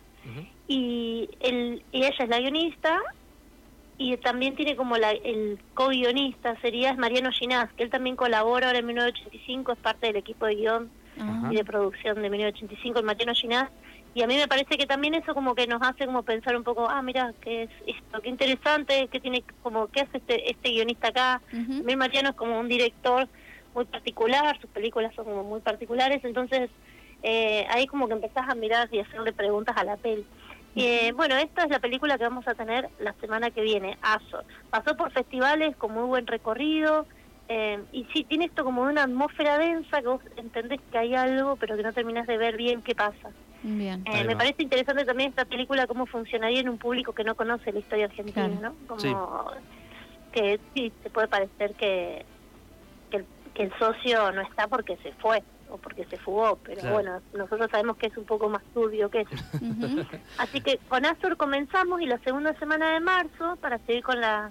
Y, 0.67 1.29
el, 1.41 1.83
y 1.93 2.05
ella 2.05 2.15
es 2.19 2.29
la 2.29 2.41
guionista 2.41 3.01
y 3.97 4.17
también 4.17 4.57
tiene 4.57 4.77
como 4.77 4.97
la, 4.97 5.13
el 5.13 5.59
co-guionista, 5.75 6.59
sería 6.61 6.91
es 6.91 6.99
Mariano 6.99 7.31
Ginás, 7.31 7.73
que 7.75 7.85
él 7.85 7.91
también 7.91 8.17
colabora 8.17 8.69
ahora 8.69 8.81
en 8.81 8.87
1985, 8.87 9.73
es 9.73 9.79
parte 9.79 10.07
del 10.09 10.17
equipo 10.17 10.47
de 10.47 10.57
guion 10.57 10.91
y 11.51 11.55
de 11.55 11.65
producción 11.65 12.21
de 12.21 12.29
1985, 12.29 12.99
el 12.99 13.05
Mariano 13.05 13.35
Ginás, 13.35 13.71
y 14.15 14.23
a 14.23 14.27
mí 14.27 14.37
me 14.37 14.49
parece 14.49 14.77
que 14.77 14.87
también 14.87 15.15
eso 15.15 15.33
como 15.35 15.55
que 15.55 15.67
nos 15.67 15.81
hace 15.83 16.07
como 16.07 16.23
pensar 16.23 16.57
un 16.57 16.65
poco, 16.65 16.89
ah, 16.89 17.03
mira, 17.03 17.33
qué 17.41 17.65
es 17.65 17.71
esto, 17.87 18.21
qué 18.21 18.29
interesante, 18.29 19.09
qué 19.11 19.21
tiene, 19.21 19.45
como, 19.63 19.89
qué 19.89 20.01
hace 20.01 20.19
este, 20.19 20.51
este 20.51 20.71
guionista 20.71 21.09
acá, 21.09 21.43
también 21.51 21.99
Mariano 21.99 22.31
es 22.31 22.37
como 22.37 22.59
un 22.59 22.69
director 22.69 23.29
muy 23.75 23.85
particular, 23.85 24.61
sus 24.61 24.71
películas 24.71 25.15
son 25.15 25.25
como 25.25 25.45
muy 25.45 25.61
particulares, 25.61 26.25
entonces 26.25 26.71
eh, 27.23 27.67
ahí 27.71 27.87
como 27.87 28.07
que 28.07 28.15
empezás 28.15 28.49
a 28.49 28.55
mirar 28.55 28.89
y 28.93 29.01
hacerle 29.01 29.33
preguntas 29.33 29.77
a 29.77 29.85
la 29.85 29.97
peli. 29.97 30.25
Y, 30.75 30.83
eh, 30.85 31.13
bueno, 31.15 31.37
esta 31.37 31.63
es 31.65 31.71
la 31.71 31.79
película 31.79 32.19
que 32.19 32.25
vamos 32.25 32.47
a 32.49 32.55
tener 32.55 32.89
la 32.99 33.13
semana 33.15 33.51
que 33.51 33.63
viene, 33.63 33.97
Azor. 34.03 34.45
Pasó 34.71 34.97
por 34.97 35.13
festivales 35.13 35.77
con 35.77 35.93
muy 35.93 36.05
buen 36.05 36.27
recorrido, 36.27 37.07
eh, 37.49 37.79
y 37.93 38.05
sí, 38.13 38.25
tiene 38.25 38.47
esto 38.47 38.65
como 38.65 38.83
una 38.83 39.05
atmósfera 39.05 39.59
densa 39.59 40.01
que 40.01 40.09
vos 40.09 40.21
entendés 40.37 40.81
que 40.91 40.99
hay 40.99 41.15
algo, 41.15 41.57
pero 41.57 41.77
que 41.77 41.83
no 41.83 41.93
terminás 41.93 42.27
de 42.27 42.39
ver 42.39 42.57
bien 42.57 42.83
qué 42.83 42.95
pasa. 42.95 43.31
Bien. 43.63 44.03
Eh, 44.07 44.25
me 44.25 44.37
parece 44.37 44.63
interesante 44.63 45.05
también 45.05 45.31
esta 45.31 45.45
película, 45.45 45.87
cómo 45.87 46.07
funcionaría 46.07 46.61
en 46.61 46.69
un 46.69 46.79
público 46.79 47.13
que 47.13 47.25
no 47.25 47.35
conoce 47.35 47.73
la 47.73 47.79
historia 47.79 48.07
argentina, 48.07 48.49
Claro. 48.49 48.61
¿no? 48.61 48.87
Como 48.89 49.01
Sí. 49.01 49.15
que 50.33 50.61
sí, 50.75 50.93
te 51.03 51.11
puede 51.11 51.29
parecer 51.29 51.75
que, 51.77 52.27
que, 53.11 53.19
el, 53.19 53.27
que 53.55 53.63
el 53.63 53.73
socio 53.79 54.33
no 54.33 54.43
está 54.43 54.67
porque 54.67 54.97
se 55.03 55.13
fue 55.15 55.43
o 55.75 55.79
porque 55.79 56.05
se 56.07 56.17
fugó, 56.19 56.57
pero 56.63 56.81
Claro. 56.81 56.95
bueno, 56.95 57.21
nosotros 57.35 57.69
sabemos 57.71 57.97
que 57.97 58.07
es 58.07 58.17
un 58.17 58.25
poco 58.25 58.49
más 58.49 58.63
turbio 58.73 59.11
que 59.11 59.23
eso. 59.23 59.35
Así 60.39 60.61
que 60.61 60.79
con 60.89 61.05
Azur 61.05 61.37
comenzamos 61.37 62.01
y 62.01 62.07
la 62.07 62.19
segunda 62.19 62.55
semana 62.59 62.93
de 62.95 63.01
marzo, 63.01 63.57
para 63.61 63.79
seguir 63.79 64.03
con 64.05 64.21
la 64.21 64.51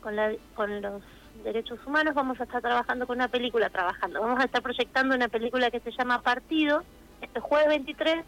con, 0.00 0.14
la, 0.16 0.32
con 0.54 0.82
los 0.82 1.02
derechos 1.42 1.78
humanos, 1.86 2.14
vamos 2.14 2.38
a 2.40 2.44
estar 2.44 2.60
trabajando 2.62 3.06
con 3.06 3.16
una 3.16 3.28
película, 3.28 3.70
trabajando, 3.70 4.20
vamos 4.20 4.38
a 4.40 4.44
estar 4.44 4.62
proyectando 4.62 5.14
una 5.14 5.28
película 5.28 5.70
que 5.70 5.80
se 5.80 5.90
llama 5.92 6.20
Partido, 6.22 6.84
este 7.22 7.40
jueves 7.40 7.68
23, 7.68 8.24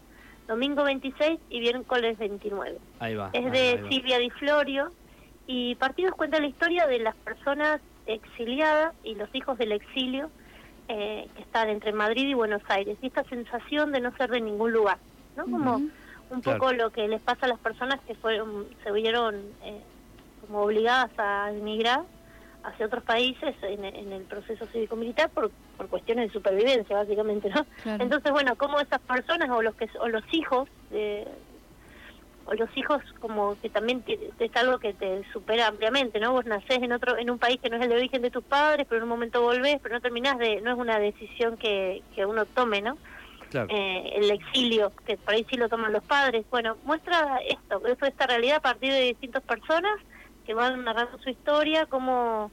domingo 0.47 0.83
26 0.83 1.39
y 1.49 1.59
miércoles 1.59 2.17
29. 2.17 2.77
Ahí 2.99 3.15
va. 3.15 3.29
Es 3.31 3.45
ahí 3.45 3.51
de 3.51 3.73
va, 3.73 3.77
ahí 3.77 3.81
va. 3.83 3.89
Silvia 3.89 4.17
Di 4.19 4.29
Florio 4.31 4.91
y 5.45 5.75
Partidos 5.75 6.15
cuenta 6.15 6.39
la 6.39 6.47
historia 6.47 6.87
de 6.87 6.99
las 6.99 7.15
personas 7.17 7.79
exiliadas 8.07 8.93
y 9.03 9.15
los 9.15 9.29
hijos 9.35 9.57
del 9.59 9.71
exilio 9.71 10.29
eh, 10.87 11.27
que 11.35 11.41
están 11.41 11.69
entre 11.69 11.91
Madrid 11.93 12.27
y 12.27 12.33
Buenos 12.33 12.61
Aires 12.69 12.97
y 13.01 13.07
esta 13.07 13.23
sensación 13.25 13.91
de 13.91 13.99
no 14.01 14.15
ser 14.15 14.29
de 14.29 14.41
ningún 14.41 14.71
lugar, 14.71 14.99
¿no? 15.35 15.43
Como 15.45 15.77
un 16.29 16.41
Claro. 16.41 16.59
poco 16.59 16.73
lo 16.73 16.89
que 16.91 17.07
les 17.07 17.21
pasa 17.21 17.45
a 17.45 17.49
las 17.49 17.59
personas 17.59 17.99
que 18.05 18.15
fueron 18.15 18.67
se 18.83 18.91
vieron 18.91 19.35
eh, 19.63 19.81
como 20.41 20.61
obligadas 20.61 21.11
a 21.17 21.49
emigrar 21.51 22.01
hacia 22.63 22.85
otros 22.85 23.03
países 23.03 23.55
en, 23.61 23.85
en 23.85 24.11
el 24.11 24.23
proceso 24.23 24.65
cívico-militar 24.67 25.29
por, 25.29 25.51
por 25.77 25.87
cuestiones 25.87 26.27
de 26.27 26.33
supervivencia, 26.33 26.97
básicamente, 26.97 27.49
¿no? 27.49 27.65
Claro. 27.81 28.03
Entonces, 28.03 28.31
bueno, 28.31 28.55
como 28.57 28.79
esas 28.79 28.99
personas 29.01 29.49
o 29.49 29.61
los 29.61 29.73
que 29.75 29.89
o 30.01 30.07
los 30.09 30.23
hijos 30.33 30.67
de 30.89 31.25
los 32.53 32.69
hijos 32.77 33.01
como 33.19 33.55
que 33.59 33.69
también 33.69 34.03
es 34.07 34.55
algo 34.55 34.79
que 34.79 34.93
te 34.93 35.23
supera 35.33 35.67
ampliamente, 35.67 36.19
¿no? 36.19 36.31
Vos 36.33 36.45
nacés 36.45 36.81
en 36.81 36.91
otro 36.93 37.17
en 37.17 37.29
un 37.29 37.39
país 37.39 37.59
que 37.61 37.69
no 37.69 37.77
es 37.77 37.83
el 37.83 37.89
de 37.89 37.95
origen 37.95 38.21
de 38.21 38.31
tus 38.31 38.43
padres, 38.43 38.85
pero 38.87 38.97
en 38.99 39.03
un 39.03 39.09
momento 39.09 39.41
volvés, 39.41 39.77
pero 39.81 39.95
no 39.95 40.01
terminás 40.01 40.37
de 40.37 40.61
no 40.61 40.71
es 40.71 40.77
una 40.77 40.99
decisión 40.99 41.57
que, 41.57 42.01
que 42.15 42.25
uno 42.25 42.45
tome, 42.45 42.81
¿no? 42.81 42.97
Claro. 43.49 43.67
Eh, 43.69 44.11
el 44.15 44.29
exilio, 44.31 44.91
que 45.05 45.17
por 45.17 45.33
ahí 45.33 45.45
sí 45.49 45.55
lo 45.57 45.69
toman 45.69 45.93
los 45.93 46.03
padres. 46.03 46.45
Bueno, 46.51 46.77
muestra 46.83 47.39
esto, 47.47 47.81
eso, 47.85 48.05
esta 48.05 48.27
realidad 48.27 48.57
a 48.57 48.61
partir 48.61 48.91
de 48.91 49.01
distintas 49.01 49.43
personas 49.43 49.93
que 50.45 50.53
van 50.53 50.83
narrando 50.83 51.17
su 51.19 51.29
historia, 51.29 51.85
cómo, 51.85 52.51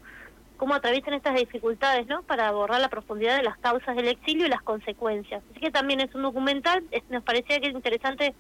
cómo 0.57 0.75
atraviesan 0.75 1.15
estas 1.15 1.35
dificultades, 1.35 2.07
¿no? 2.07 2.23
Para 2.23 2.49
abordar 2.49 2.81
la 2.81 2.89
profundidad 2.89 3.37
de 3.37 3.43
las 3.43 3.59
causas 3.59 3.97
del 3.97 4.09
exilio 4.09 4.47
y 4.47 4.51
las 4.51 4.63
consecuencias. 4.63 5.43
Así 5.51 5.61
que 5.61 5.71
también 5.71 6.01
es 6.01 6.15
un 6.15 6.23
documental, 6.23 6.83
es- 6.91 7.03
nos 7.09 7.25
parecía 7.25 7.59
que 7.61 7.69
es 7.69 7.75
interesante 7.75 8.35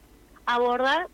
abordar 0.46 1.08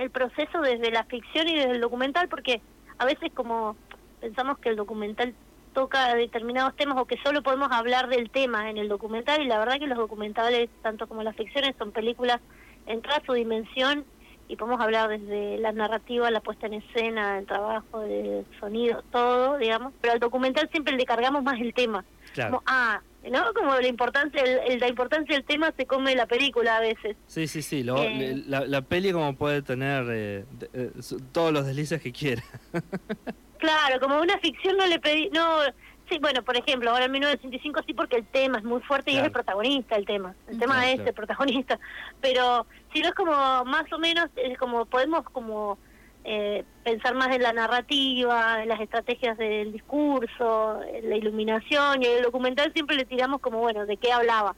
el 0.00 0.10
proceso 0.10 0.60
desde 0.62 0.90
la 0.90 1.04
ficción 1.04 1.46
y 1.46 1.56
desde 1.56 1.72
el 1.72 1.80
documental, 1.80 2.28
porque 2.28 2.62
a 2.98 3.04
veces 3.04 3.30
como 3.34 3.76
pensamos 4.20 4.58
que 4.58 4.70
el 4.70 4.76
documental 4.76 5.34
toca 5.74 6.14
determinados 6.14 6.74
temas 6.74 6.98
o 6.98 7.04
que 7.04 7.18
solo 7.18 7.42
podemos 7.42 7.70
hablar 7.70 8.08
del 8.08 8.30
tema 8.30 8.70
en 8.70 8.78
el 8.78 8.88
documental 8.88 9.42
y 9.42 9.46
la 9.46 9.58
verdad 9.58 9.78
que 9.78 9.86
los 9.86 9.98
documentales, 9.98 10.70
tanto 10.82 11.06
como 11.06 11.22
las 11.22 11.36
ficciones, 11.36 11.76
son 11.78 11.92
películas 11.92 12.40
en 12.86 13.02
toda 13.02 13.22
su 13.26 13.34
dimensión 13.34 14.04
y 14.48 14.56
podemos 14.56 14.80
hablar 14.80 15.10
desde 15.10 15.58
la 15.58 15.70
narrativa, 15.72 16.30
la 16.30 16.40
puesta 16.40 16.66
en 16.66 16.74
escena, 16.74 17.38
el 17.38 17.46
trabajo, 17.46 18.02
el 18.02 18.44
sonido, 18.58 19.04
todo, 19.12 19.58
digamos, 19.58 19.92
pero 20.00 20.14
al 20.14 20.18
documental 20.18 20.68
siempre 20.70 20.96
le 20.96 21.04
cargamos 21.04 21.44
más 21.44 21.60
el 21.60 21.72
tema. 21.74 22.04
Como, 22.34 22.62
ah, 22.66 23.00
¿no? 23.28 23.52
Como 23.54 23.74
la 23.74 23.86
importancia, 23.86 24.42
el, 24.42 24.80
la 24.80 24.88
importancia 24.88 25.34
del 25.34 25.44
tema 25.44 25.72
se 25.76 25.86
come 25.86 26.14
la 26.14 26.26
película 26.26 26.76
a 26.76 26.80
veces. 26.80 27.16
Sí, 27.26 27.46
sí, 27.46 27.62
sí. 27.62 27.80
Eh. 27.86 28.42
la, 28.46 28.66
la, 28.66 28.82
peli 28.82 29.12
como 29.12 29.34
puede 29.34 29.62
tener 29.62 30.06
eh, 30.10 30.44
eh, 30.72 30.90
todos 31.32 31.52
los 31.52 31.66
deslices 31.66 32.00
que 32.00 32.12
quiera. 32.12 32.42
claro, 33.58 34.00
como 34.00 34.20
una 34.20 34.38
ficción 34.38 34.76
no 34.76 34.86
le 34.86 34.98
pedí, 34.98 35.28
no, 35.30 35.60
sí, 36.08 36.18
bueno, 36.20 36.42
por 36.42 36.56
ejemplo, 36.56 36.90
ahora 36.90 37.04
en 37.04 37.12
1985 37.12 37.80
sí 37.86 37.94
porque 37.94 38.16
el 38.16 38.26
tema 38.26 38.58
es 38.58 38.64
muy 38.64 38.80
fuerte 38.82 39.10
y 39.10 39.16
es 39.16 39.24
el 39.24 39.32
protagonista 39.32 39.96
el 39.96 40.06
tema. 40.06 40.34
El 40.48 40.58
tema 40.58 40.90
es 40.90 41.00
el 41.00 41.14
protagonista. 41.14 41.78
Pero 42.20 42.66
si 42.92 43.00
no 43.00 43.08
es 43.08 43.14
como 43.14 43.32
más 43.64 43.92
o 43.92 43.98
menos, 43.98 44.28
es 44.36 44.58
como 44.58 44.86
podemos 44.86 45.24
como 45.24 45.78
eh, 46.24 46.64
pensar 46.84 47.14
más 47.14 47.34
en 47.34 47.42
la 47.42 47.52
narrativa, 47.52 48.62
en 48.62 48.68
las 48.68 48.80
estrategias 48.80 49.38
del 49.38 49.72
discurso, 49.72 50.82
en 50.82 51.08
la 51.08 51.16
iluminación 51.16 52.02
y 52.02 52.06
el 52.06 52.22
documental 52.22 52.72
siempre 52.74 52.96
le 52.96 53.06
tiramos 53.06 53.40
como, 53.40 53.58
bueno, 53.58 53.86
de 53.86 53.96
qué 53.96 54.12
hablaba. 54.12 54.54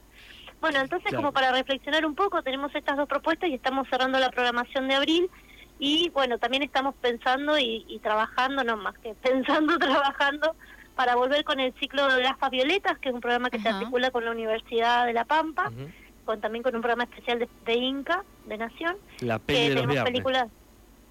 Bueno, 0.60 0.80
entonces 0.80 1.12
como 1.14 1.32
para 1.32 1.52
reflexionar 1.52 2.06
un 2.06 2.14
poco, 2.14 2.42
tenemos 2.42 2.74
estas 2.74 2.96
dos 2.96 3.08
propuestas 3.08 3.50
y 3.50 3.54
estamos 3.54 3.88
cerrando 3.88 4.18
la 4.18 4.30
programación 4.30 4.88
de 4.88 4.94
abril 4.94 5.30
y 5.78 6.10
bueno, 6.10 6.38
también 6.38 6.62
estamos 6.62 6.94
pensando 7.00 7.58
y, 7.58 7.98
trabajando, 8.02 8.62
no 8.62 8.76
más 8.76 8.96
que 8.98 9.14
pensando, 9.22 9.78
trabajando 9.78 10.54
para 10.94 11.16
volver 11.16 11.44
con 11.44 11.58
el 11.58 11.72
ciclo 11.80 12.06
de 12.14 12.22
gafas 12.22 12.50
violetas, 12.50 12.98
que 12.98 13.08
es 13.08 13.14
un 13.14 13.20
programa 13.20 13.50
que 13.50 13.58
se 13.58 13.68
articula 13.68 14.10
con 14.10 14.24
la 14.24 14.30
Universidad 14.30 15.06
de 15.06 15.12
La 15.12 15.24
Pampa, 15.24 15.72
con 16.24 16.40
también 16.40 16.62
con 16.62 16.76
un 16.76 16.82
programa 16.82 17.04
especial 17.04 17.48
de, 17.64 17.74
Inca, 17.74 18.24
de 18.46 18.58
Nación. 18.58 18.96
La 19.20 19.38
peli 19.38 19.74
de 19.74 19.86
los 19.86 20.04
películas 20.04 20.48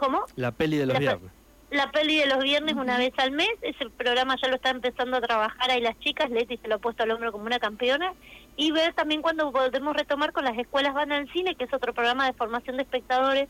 ¿Cómo? 0.02 0.26
La 0.36 0.52
peli 0.52 0.78
de 0.78 0.88
los 0.88 0.98
viernes. 0.98 1.32
La 1.70 1.92
peli 1.92 2.18
de 2.18 2.26
los 2.26 2.40
viernes 2.40 2.74
una 2.74 2.98
vez 2.98 3.14
al 3.18 3.30
mes, 3.30 3.52
ese 3.62 3.88
programa 3.92 4.36
ya 4.42 4.48
lo 4.48 4.56
está 4.56 4.72
empezando 4.72 5.18
a 5.18 5.22
trabajar 5.22 5.70
ahí 5.70 5.80
las 5.80 5.98
chicas, 6.00 6.32
Leti 6.32 6.58
se 6.58 6.68
lo 6.68 6.76
ha 6.76 6.80
puesto 6.80 7.04
al 7.04 7.12
hombro 7.12 7.32
como 7.32 7.46
una 7.46 7.60
campeona, 7.60 8.12
y 8.58 8.72
ver 8.72 8.96
también 8.96 9.22
cuando 9.22 9.52
podemos 9.52 9.96
retomar 9.96 10.32
con 10.32 10.44
las 10.44 10.58
escuelas 10.58 10.96
van 10.96 11.12
al 11.12 11.32
cine, 11.32 11.54
que 11.54 11.66
es 11.66 11.74
otro 11.74 11.94
programa 11.94 12.26
de 12.26 12.34
formación 12.34 12.78
de 12.78 12.84
espectadores, 12.84 13.48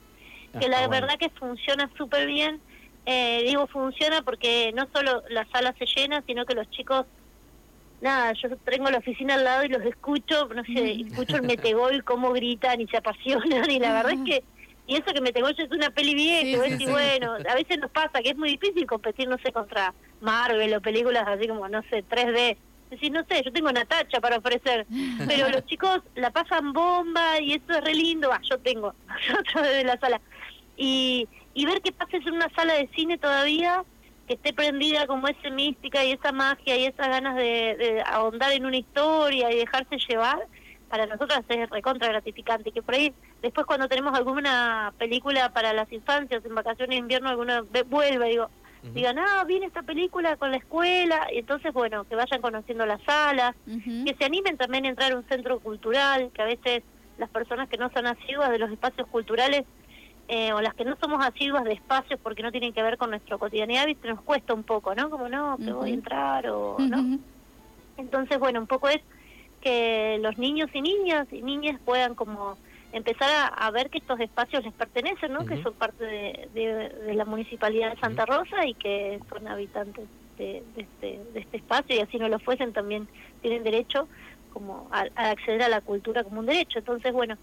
que 0.60 0.67
la 0.67 0.86
verdad 0.89 1.17
que 1.17 1.29
funciona 1.29 1.89
súper 1.98 2.27
bien, 2.27 2.60
eh, 3.05 3.43
digo 3.46 3.65
funciona 3.67 4.22
porque 4.22 4.74
no 4.75 4.89
solo 4.93 5.24
la 5.29 5.48
sala 5.53 5.74
se 5.79 5.86
llena, 5.86 6.22
sino 6.27 6.46
que 6.46 6.53
los 6.53 6.70
chicos 6.70 7.05
nada, 8.01 8.34
yo 8.34 8.50
tengo 8.58 8.89
la 8.89 8.98
oficina 8.98 9.36
al 9.36 9.46
lado 9.46 9.63
y 9.63 9.70
los 9.70 9.86
escucho, 9.86 10.50
no 10.53 10.65
sé, 10.65 10.91
escucho 11.08 11.38
el 11.38 11.43
metegol, 11.48 12.03
cómo 12.03 12.34
gritan 12.34 12.81
y 12.81 12.88
se 12.88 12.98
apasionan, 12.98 13.72
y 13.72 13.79
la 13.79 13.93
verdad 13.93 14.12
es 14.12 14.25
que 14.25 14.43
y 14.91 14.95
eso 14.95 15.13
que 15.13 15.21
me 15.21 15.31
tengo 15.31 15.50
yo 15.51 15.63
es 15.63 15.71
una 15.71 15.89
peli 15.89 16.13
vieja, 16.13 16.67
y 16.67 16.86
bueno, 16.86 17.38
a 17.50 17.55
veces 17.55 17.79
nos 17.79 17.89
pasa 17.91 18.21
que 18.21 18.31
es 18.31 18.38
muy 18.38 18.50
difícil 18.50 18.86
competir, 18.86 19.29
no 19.29 19.38
sé, 19.38 19.53
contra 19.53 19.93
Marvel 20.19 20.74
o 20.74 20.81
películas 20.81 21.24
así 21.25 21.48
como, 21.48 21.69
no 21.69 21.81
sé, 21.83 22.03
3D. 22.03 22.50
Es 22.50 22.89
decir, 22.89 23.10
no 23.13 23.24
sé, 23.24 23.41
yo 23.41 23.53
tengo 23.53 23.69
una 23.69 23.86
tacha 23.86 24.19
para 24.19 24.39
ofrecer, 24.39 24.86
pero 25.25 25.48
los 25.48 25.65
chicos 25.67 26.01
la 26.15 26.31
pasan 26.31 26.74
bomba 26.74 27.39
y 27.39 27.53
eso 27.53 27.69
es 27.69 27.86
re 27.86 27.93
lindo. 27.93 28.33
Ah, 28.33 28.41
yo 28.43 28.57
tengo, 28.60 28.93
nosotros 29.29 29.63
desde 29.63 29.86
la 29.86 29.98
sala. 29.98 30.19
Y, 30.75 31.25
y 31.53 31.65
ver 31.65 31.81
qué 31.81 31.93
pasa 31.93 32.17
en 32.17 32.33
una 32.33 32.50
sala 32.50 32.74
de 32.74 32.89
cine 32.93 33.17
todavía 33.17 33.86
que 34.27 34.33
esté 34.33 34.51
prendida 34.51 35.07
como 35.07 35.29
esa 35.29 35.50
mística 35.51 36.03
y 36.03 36.12
esa 36.12 36.33
magia 36.33 36.75
y 36.75 36.83
esas 36.83 37.07
ganas 37.07 37.38
de, 37.38 37.77
de 37.79 38.03
ahondar 38.05 38.51
en 38.51 38.65
una 38.65 38.75
historia 38.75 39.53
y 39.53 39.55
dejarse 39.55 39.95
llevar, 40.10 40.39
para 40.91 41.07
nosotros 41.07 41.39
es 41.48 41.69
recontra 41.69 42.10
gratificante. 42.10 42.71
Que 42.71 42.83
por 42.83 42.93
ahí 42.93 43.13
Después 43.41 43.65
cuando 43.65 43.88
tenemos 43.88 44.13
alguna 44.13 44.93
película 45.00 45.51
para 45.51 45.74
las 45.74 45.91
infancias, 45.91 46.45
en 46.45 46.53
vacaciones 46.53 46.89
de 46.89 46.98
invierno, 46.98 47.29
alguna 47.29 47.63
vuelve, 47.88 48.29
digo, 48.29 48.50
digan, 48.93 49.17
ah, 49.17 49.43
viene 49.48 49.65
esta 49.65 49.81
película 49.81 50.36
con 50.38 50.51
la 50.51 50.57
escuela, 50.57 51.27
y 51.33 51.39
entonces, 51.39 51.74
bueno, 51.74 52.03
que 52.03 52.15
vayan 52.15 52.41
conociendo 52.41 52.86
las 52.86 53.01
salas, 53.01 53.55
que 53.65 54.15
se 54.17 54.25
animen 54.25 54.57
también 54.57 54.86
a 54.86 54.89
entrar 54.89 55.12
a 55.12 55.17
un 55.17 55.24
centro 55.27 55.60
cultural, 55.60 56.29
que 56.33 56.41
a 56.41 56.45
veces 56.45 56.83
las 57.17 57.29
personas 57.31 57.67
que 57.67 57.77
no 57.77 57.89
son 57.91 58.05
asiduas 58.05 58.51
de 58.51 58.60
los 58.60 58.71
espacios 58.71 59.07
culturales, 59.07 59.63
eh, 60.27 60.53
o 60.53 60.62
las 60.62 60.75
que 60.75 60.86
no 60.86 60.95
somos 61.01 61.25
asiduas 61.25 61.63
de 61.63 61.74
espacios 61.74 62.19
porque 62.21 62.43
no 62.43 62.51
tienen 62.51 62.74
que 62.74 62.83
ver 62.83 62.98
con 62.98 63.10
nuestra 63.10 63.38
cotidianidad, 63.38 63.88
¿viste? 63.88 64.07
nos 64.07 64.21
cuesta 64.21 64.53
un 64.53 64.63
poco, 64.63 64.93
¿no? 64.93 65.10
Como, 65.10 65.29
no, 65.29 65.57
que 65.57 65.74
voy 65.74 65.91
a 65.91 65.93
entrar, 65.93 66.48
o, 66.48 66.77
¿no? 66.79 67.19
Entonces, 67.98 68.38
bueno, 68.38 68.60
un 68.60 68.67
poco 68.67 68.88
es 68.88 69.01
que 69.62 70.18
los 70.22 70.38
niños 70.38 70.70
y 70.74 70.82
niñas 70.82 71.27
y 71.32 71.41
niñas 71.41 71.80
puedan 71.86 72.15
como 72.15 72.58
empezar 72.94 73.51
a, 73.56 73.72
ver 73.72 73.89
que 73.89 74.00
estos 74.00 74.20
espacios 74.20 74.63
les 74.63 74.74
pertenecen, 74.74 75.32
¿no? 75.32 75.46
Que 75.46 75.62
son 75.63 75.74
parte 75.74 76.03
de, 76.53 77.13
la 77.13 77.25
municipalidad 77.25 77.94
de 77.94 78.00
Santa 78.00 78.25
Rosa 78.25 78.65
y 78.65 78.74
que 78.74 79.20
son 79.30 79.48
habitantes 79.48 80.08
de, 80.38 80.63
este, 80.75 81.22
de 81.34 81.39
este 81.39 81.58
espacio 81.58 81.96
y 81.96 82.00
así 82.00 82.18
no 82.18 82.27
lo 82.27 82.39
fuesen 82.39 82.74
también 82.74 83.08
tienen 83.41 83.63
derecho 83.63 84.08
como 84.51 84.89
a, 84.91 85.06
acceder 85.15 85.63
a 85.63 85.70
la 85.70 85.82
cultura 85.82 86.24
como 86.24 86.39
un 86.39 86.46
derecho. 86.46 86.80
Entonces, 86.80 87.13
bueno, 87.13 87.38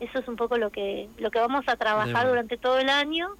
eso 0.00 0.18
es 0.18 0.28
un 0.28 0.36
poco 0.36 0.56
lo 0.58 0.70
que 0.70 1.08
lo 1.18 1.30
que 1.30 1.38
vamos 1.38 1.64
a 1.68 1.76
trabajar 1.76 2.28
durante 2.28 2.56
todo 2.56 2.78
el 2.78 2.88
año. 2.88 3.36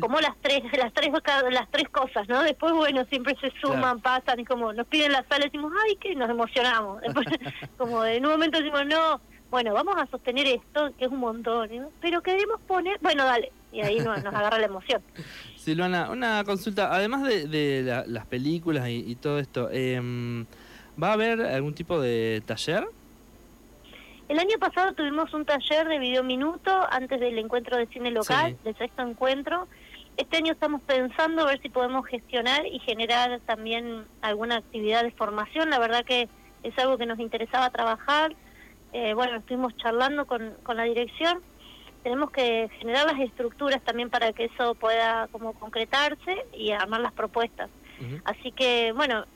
Como 0.00 0.20
las 0.20 0.36
tres 0.40 0.62
las 0.78 0.92
tres 0.92 1.10
las 1.50 1.70
tres 1.70 1.88
cosas, 1.88 2.28
¿no? 2.28 2.42
Después 2.42 2.72
bueno, 2.72 3.04
siempre 3.06 3.36
se 3.40 3.52
suman, 3.60 4.00
pasan 4.00 4.40
y 4.40 4.44
como 4.44 4.72
nos 4.72 4.86
piden 4.86 5.12
la 5.12 5.24
sala 5.28 5.44
decimos, 5.44 5.72
"Ay, 5.86 5.96
que 5.96 6.14
nos 6.14 6.30
emocionamos." 6.30 7.00
Después 7.02 7.26
como 7.78 8.04
en 8.04 8.24
un 8.24 8.32
momento 8.32 8.58
decimos, 8.58 8.86
"No, 8.86 9.20
bueno, 9.52 9.74
vamos 9.74 9.94
a 9.98 10.06
sostener 10.06 10.46
esto, 10.46 10.90
que 10.98 11.04
es 11.04 11.10
un 11.10 11.20
montón, 11.20 11.68
pero 12.00 12.22
queremos 12.22 12.58
poner, 12.62 12.98
bueno, 13.02 13.26
dale, 13.26 13.52
y 13.70 13.82
ahí 13.82 13.98
nos, 13.98 14.16
agarra 14.24 14.58
la 14.58 14.64
emoción. 14.64 15.02
Silvana, 15.56 16.10
una 16.10 16.42
consulta, 16.44 16.88
además 16.90 17.22
de, 17.22 18.04
las 18.06 18.24
películas 18.24 18.88
y, 18.88 19.14
todo 19.16 19.38
esto, 19.38 19.68
em, 19.70 20.46
¿va 21.00 21.10
a 21.10 21.12
haber 21.12 21.42
algún 21.42 21.74
tipo 21.74 22.00
de 22.00 22.42
taller? 22.46 22.88
El 24.32 24.38
año 24.38 24.58
pasado 24.58 24.94
tuvimos 24.94 25.34
un 25.34 25.44
taller 25.44 25.86
de 25.86 25.98
video 25.98 26.24
minuto 26.24 26.70
antes 26.90 27.20
del 27.20 27.38
encuentro 27.38 27.76
de 27.76 27.86
cine 27.88 28.10
local, 28.10 28.56
del 28.64 28.74
sexto 28.78 29.02
encuentro. 29.02 29.68
Este 30.16 30.38
año 30.38 30.54
estamos 30.54 30.80
pensando 30.80 31.42
a 31.42 31.48
ver 31.48 31.60
si 31.60 31.68
podemos 31.68 32.06
gestionar 32.06 32.64
y 32.64 32.78
generar 32.78 33.40
también 33.40 34.06
alguna 34.22 34.56
actividad 34.56 35.02
de 35.02 35.10
formación. 35.10 35.68
La 35.68 35.78
verdad 35.78 36.02
que 36.06 36.30
es 36.62 36.78
algo 36.78 36.96
que 36.96 37.04
nos 37.04 37.18
interesaba 37.18 37.68
trabajar 37.68 38.34
eh, 38.94 39.12
bueno, 39.12 39.36
estuvimos 39.36 39.76
charlando 39.76 40.24
con, 40.24 40.54
con 40.62 40.78
la 40.78 40.84
dirección, 40.84 41.42
tenemos 42.02 42.30
que 42.30 42.70
generar 42.78 43.04
las 43.04 43.20
estructuras 43.20 43.82
también 43.82 44.08
para 44.08 44.32
que 44.32 44.46
eso 44.46 44.74
pueda 44.76 45.28
como 45.30 45.52
concretarse 45.52 46.46
y 46.54 46.70
armar 46.72 47.02
las 47.02 47.12
propuestas. 47.12 47.68
Así 48.24 48.50
que, 48.50 48.92
bueno, 48.92 49.26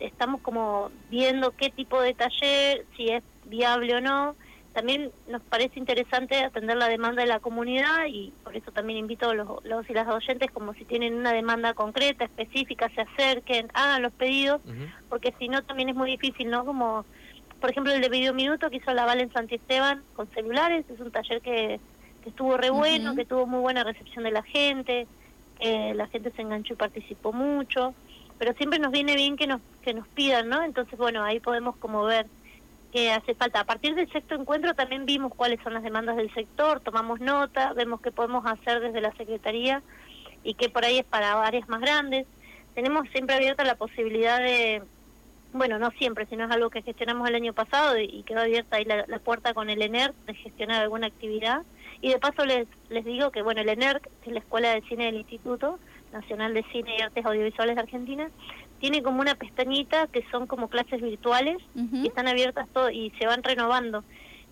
estamos 0.00 0.40
como 0.40 0.90
viendo 1.10 1.52
qué 1.52 1.70
tipo 1.70 2.00
de 2.00 2.14
taller, 2.14 2.84
si 2.96 3.08
es 3.08 3.22
viable 3.44 3.96
o 3.96 4.00
no. 4.00 4.36
También 4.72 5.12
nos 5.28 5.40
parece 5.42 5.78
interesante 5.78 6.42
atender 6.42 6.76
la 6.76 6.88
demanda 6.88 7.22
de 7.22 7.28
la 7.28 7.38
comunidad 7.38 8.06
y 8.08 8.32
por 8.42 8.56
eso 8.56 8.72
también 8.72 8.98
invito 8.98 9.30
a 9.30 9.34
los, 9.34 9.64
los 9.64 9.88
y 9.88 9.92
las 9.92 10.08
oyentes 10.08 10.50
como 10.50 10.74
si 10.74 10.84
tienen 10.84 11.14
una 11.14 11.32
demanda 11.32 11.74
concreta, 11.74 12.24
específica, 12.24 12.90
se 12.90 13.02
acerquen, 13.02 13.70
hagan 13.72 14.02
los 14.02 14.12
pedidos, 14.12 14.60
porque 15.08 15.32
si 15.38 15.48
no 15.48 15.62
también 15.62 15.90
es 15.90 15.94
muy 15.94 16.10
difícil, 16.10 16.50
¿no? 16.50 16.64
Como 16.64 17.04
por 17.64 17.70
ejemplo, 17.70 17.94
el 17.94 18.02
de 18.02 18.10
Video 18.10 18.34
Minuto 18.34 18.68
que 18.68 18.76
hizo 18.76 18.92
la 18.92 19.06
Val 19.06 19.22
en 19.22 19.30
Esteban 19.48 20.02
con 20.14 20.28
celulares, 20.32 20.84
es 20.92 21.00
un 21.00 21.10
taller 21.10 21.40
que, 21.40 21.80
estuvo 22.26 22.58
re 22.58 22.68
bueno, 22.68 23.16
que 23.16 23.24
tuvo 23.24 23.46
muy 23.46 23.60
buena 23.60 23.82
recepción 23.84 24.24
de 24.24 24.32
la 24.32 24.42
gente, 24.42 25.06
que 25.58 25.94
la 25.94 26.06
gente 26.08 26.30
se 26.32 26.42
enganchó 26.42 26.74
y 26.74 26.76
participó 26.76 27.32
mucho, 27.32 27.94
pero 28.38 28.52
siempre 28.54 28.78
nos 28.78 28.92
viene 28.92 29.14
bien 29.14 29.36
que 29.36 29.46
nos, 29.46 29.60
que 29.82 29.94
nos 29.94 30.06
pidan, 30.08 30.48
¿no? 30.48 30.62
Entonces, 30.62 30.98
bueno, 30.98 31.22
ahí 31.22 31.40
podemos 31.40 31.76
como 31.76 32.04
ver 32.04 32.26
qué 32.92 33.12
hace 33.12 33.34
falta. 33.34 33.60
A 33.60 33.64
partir 33.64 33.94
del 33.94 34.10
sexto 34.12 34.34
encuentro 34.34 34.74
también 34.74 35.04
vimos 35.04 35.32
cuáles 35.34 35.60
son 35.62 35.74
las 35.74 35.82
demandas 35.82 36.16
del 36.16 36.32
sector, 36.32 36.80
tomamos 36.80 37.20
nota, 37.20 37.72
vemos 37.72 38.00
qué 38.00 38.12
podemos 38.12 38.44
hacer 38.46 38.80
desde 38.80 39.00
la 39.00 39.12
Secretaría 39.16 39.82
y 40.42 40.54
qué 40.54 40.68
por 40.68 40.84
ahí 40.84 40.98
es 40.98 41.04
para 41.04 41.42
áreas 41.42 41.68
más 41.68 41.80
grandes. 41.80 42.26
Tenemos 42.74 43.08
siempre 43.10 43.36
abierta 43.36 43.64
la 43.64 43.76
posibilidad 43.76 44.38
de 44.38 44.82
bueno, 45.52 45.78
no 45.78 45.92
siempre, 45.92 46.26
sino 46.26 46.44
es 46.44 46.50
algo 46.50 46.68
que 46.68 46.82
gestionamos 46.82 47.28
el 47.28 47.36
año 47.36 47.52
pasado 47.52 47.96
y 47.96 48.24
quedó 48.24 48.40
abierta 48.40 48.76
ahí 48.76 48.84
la, 48.84 49.18
puerta 49.20 49.54
con 49.54 49.70
el 49.70 49.80
ENER 49.82 50.12
de 50.26 50.34
gestionar 50.34 50.82
alguna 50.82 51.06
actividad. 51.06 51.62
Y 52.00 52.10
de 52.10 52.18
paso 52.18 52.44
les, 52.44 52.66
les 52.88 53.04
digo 53.04 53.30
que, 53.30 53.42
bueno, 53.42 53.60
el 53.60 53.68
ENER, 53.68 54.00
que 54.00 54.30
es 54.30 54.32
la 54.32 54.40
Escuela 54.40 54.74
de 54.74 54.82
Cine 54.82 55.04
del 55.06 55.14
Instituto 55.14 55.78
Nacional 56.14 56.54
de 56.54 56.64
Cine 56.72 56.96
y 56.98 57.02
Artes 57.02 57.26
Audiovisuales 57.26 57.74
de 57.74 57.82
Argentina, 57.82 58.30
tiene 58.80 59.02
como 59.02 59.20
una 59.20 59.34
pestañita 59.34 60.06
que 60.06 60.24
son 60.30 60.46
como 60.46 60.68
clases 60.68 61.02
virtuales 61.02 61.58
y 61.74 62.06
están 62.06 62.28
abiertas 62.28 62.68
todo 62.72 62.90
y 62.90 63.10
se 63.18 63.26
van 63.26 63.42
renovando. 63.42 64.04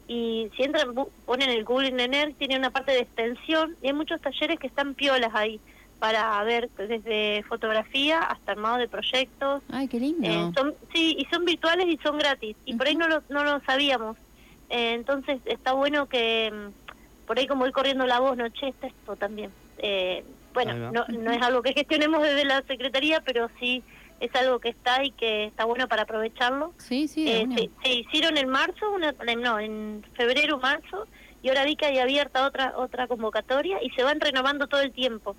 y 0.09 0.50
si 0.57 0.64
entran, 0.64 0.95
ponen 1.25 1.50
el 1.50 1.64
Google 1.64 1.88
en 1.88 2.00
ENER, 2.00 2.35
tiene 2.35 2.59
una 2.59 2.71
parte 2.71 2.92
de 2.92 3.00
extensión 3.00 3.76
y 3.81 3.87
hay 3.87 3.92
muchos 3.92 4.21
talleres 4.21 4.59
que 4.59 4.66
están 4.66 4.95
piolas 4.95 5.35
ahí 5.35 5.61
para 6.02 6.42
ver 6.42 6.69
desde 6.76 7.45
fotografía 7.45 8.19
hasta 8.23 8.50
armado 8.50 8.78
de 8.78 8.88
proyectos. 8.88 9.62
Ay, 9.71 9.87
qué 9.87 10.00
lindo. 10.00 10.26
Eh, 10.26 10.50
son, 10.57 10.75
sí, 10.92 11.14
y 11.16 11.25
son 11.26 11.45
virtuales 11.45 11.87
y 11.87 11.97
son 12.02 12.19
gratis. 12.19 12.57
Y 12.64 12.75
por 12.75 12.88
ahí 12.88 12.97
no 12.97 13.07
lo, 13.07 13.23
no 13.28 13.45
lo 13.45 13.61
sabíamos. 13.61 14.16
Eh, 14.69 14.95
entonces 14.95 15.38
está 15.45 15.75
bueno 15.75 16.09
que 16.09 16.50
mm, 16.50 17.26
por 17.26 17.38
ahí 17.38 17.47
como 17.47 17.66
ir 17.69 17.73
corriendo 17.73 18.04
la 18.04 18.19
voz, 18.19 18.37
no, 18.37 18.49
che, 18.49 18.71
está 18.71 18.88
esto 18.88 19.14
también. 19.14 19.52
Eh, 19.78 20.25
bueno, 20.54 20.92
no, 20.92 21.04
no 21.09 21.30
es 21.32 21.42
algo 21.42 21.62
que 21.62 21.73
gestionemos 21.73 22.23
desde 22.23 22.44
la 22.44 22.62
Secretaría, 22.62 23.21
pero 23.25 23.50
sí 23.61 23.82
es 24.21 24.35
algo 24.37 24.61
que 24.61 24.68
está 24.68 25.04
y 25.04 25.11
que 25.11 25.47
está 25.47 25.64
bueno 25.64 25.88
para 25.88 26.02
aprovecharlo. 26.02 26.73
sí, 26.78 27.09
sí, 27.09 27.28
Eh, 27.28 27.47
se, 27.56 27.71
se 27.82 27.94
hicieron 27.94 28.37
en 28.37 28.49
marzo, 28.49 28.90
una, 28.92 29.12
no, 29.37 29.59
en 29.59 30.04
febrero, 30.14 30.59
marzo, 30.59 31.06
y 31.42 31.49
ahora 31.49 31.64
vi 31.64 31.75
que 31.75 31.87
hay 31.87 31.99
abierta 31.99 32.47
otra 32.47 32.75
otra 32.76 33.09
convocatoria 33.09 33.82
y 33.82 33.90
se 33.90 34.04
van 34.04 34.21
renovando 34.21 34.68
todo 34.68 34.80
el 34.80 34.92
tiempo. 34.92 35.35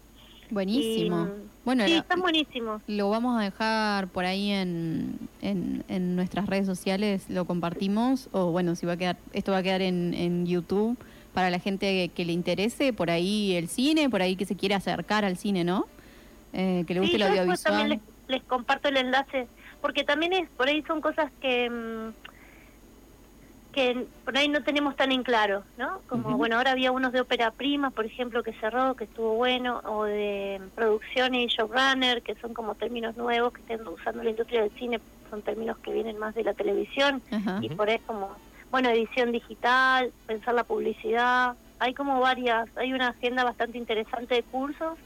Buenísimo. 0.49 1.25
Y, 1.25 1.63
bueno, 1.63 1.85
sí, 1.85 1.93
están 1.93 2.19
buenísimos. 2.19 2.81
lo 2.87 3.09
vamos 3.09 3.39
a 3.39 3.43
dejar 3.43 4.07
por 4.09 4.25
ahí 4.25 4.51
en, 4.51 5.17
en, 5.41 5.85
en 5.87 6.15
nuestras 6.17 6.47
redes 6.47 6.65
sociales, 6.67 7.29
lo 7.29 7.45
compartimos, 7.45 8.27
o 8.33 8.51
bueno, 8.51 8.75
si 8.75 8.85
va 8.85 8.93
a 8.93 8.97
quedar, 8.97 9.17
esto 9.31 9.53
va 9.53 9.59
a 9.59 9.63
quedar 9.63 9.81
en, 9.81 10.13
en 10.13 10.45
YouTube 10.45 10.97
para 11.33 11.49
la 11.49 11.59
gente 11.59 12.09
que 12.15 12.25
le 12.25 12.33
interese, 12.33 12.93
por 12.93 13.09
ahí 13.09 13.55
el 13.55 13.67
cine, 13.67 14.09
por 14.09 14.21
ahí 14.21 14.35
que 14.35 14.45
se 14.45 14.55
quiera 14.55 14.77
acercar 14.77 15.25
al 15.25 15.37
cine, 15.37 15.63
¿no? 15.63 15.87
Eh, 16.53 16.83
que 16.87 16.93
le 16.93 16.99
guste 16.99 17.17
Sí, 17.17 17.21
el 17.23 17.27
yo 17.29 17.35
después 17.35 17.63
también 17.63 17.87
audiovisual. 17.91 18.13
les, 18.27 18.39
les 18.39 18.43
comparto 18.47 18.87
el 18.89 18.97
enlace, 18.97 19.47
porque 19.81 20.03
también 20.03 20.33
es 20.33 20.49
por 20.51 20.67
ahí 20.67 20.83
son 20.83 21.01
cosas 21.01 21.31
que 21.41 21.69
mm, 21.69 22.09
que 23.73 24.05
por 24.23 24.37
ahí 24.37 24.47
no 24.49 24.61
tenemos 24.61 24.95
tan 24.95 25.11
en 25.11 25.23
claro, 25.23 25.63
¿no? 25.79 25.99
Como, 26.07 26.37
bueno, 26.37 26.57
ahora 26.57 26.69
había 26.71 26.91
unos 26.91 27.11
de 27.11 27.21
ópera 27.21 27.49
prima, 27.49 27.89
por 27.89 28.05
ejemplo, 28.05 28.43
que 28.43 28.53
cerró, 28.53 28.95
que 28.95 29.05
estuvo 29.05 29.33
bueno, 29.33 29.81
o 29.85 30.03
de 30.03 30.61
producción 30.75 31.33
y 31.33 31.47
showrunner, 31.47 32.21
que 32.21 32.35
son 32.35 32.53
como 32.53 32.75
términos 32.75 33.17
nuevos 33.17 33.51
que 33.51 33.61
están 33.61 33.87
usando 33.87 34.21
la 34.21 34.29
industria 34.29 34.61
del 34.61 34.71
cine, 34.77 34.99
son 35.31 35.41
términos 35.41 35.79
que 35.79 35.91
vienen 35.91 36.19
más 36.19 36.35
de 36.35 36.43
la 36.43 36.53
televisión, 36.53 37.23
y 37.61 37.69
por 37.69 37.89
eso 37.89 38.03
como, 38.05 38.35
bueno, 38.73 38.89
edición 38.89 39.31
digital, 39.31 40.11
pensar 40.25 40.55
la 40.55 40.63
publicidad, 40.63 41.55
hay 41.77 41.93
como 41.93 42.19
varias, 42.19 42.67
hay 42.75 42.91
una 42.91 43.09
agenda 43.09 43.43
bastante 43.43 43.77
interesante 43.77 44.33
de 44.33 44.41
cursos 44.41 44.97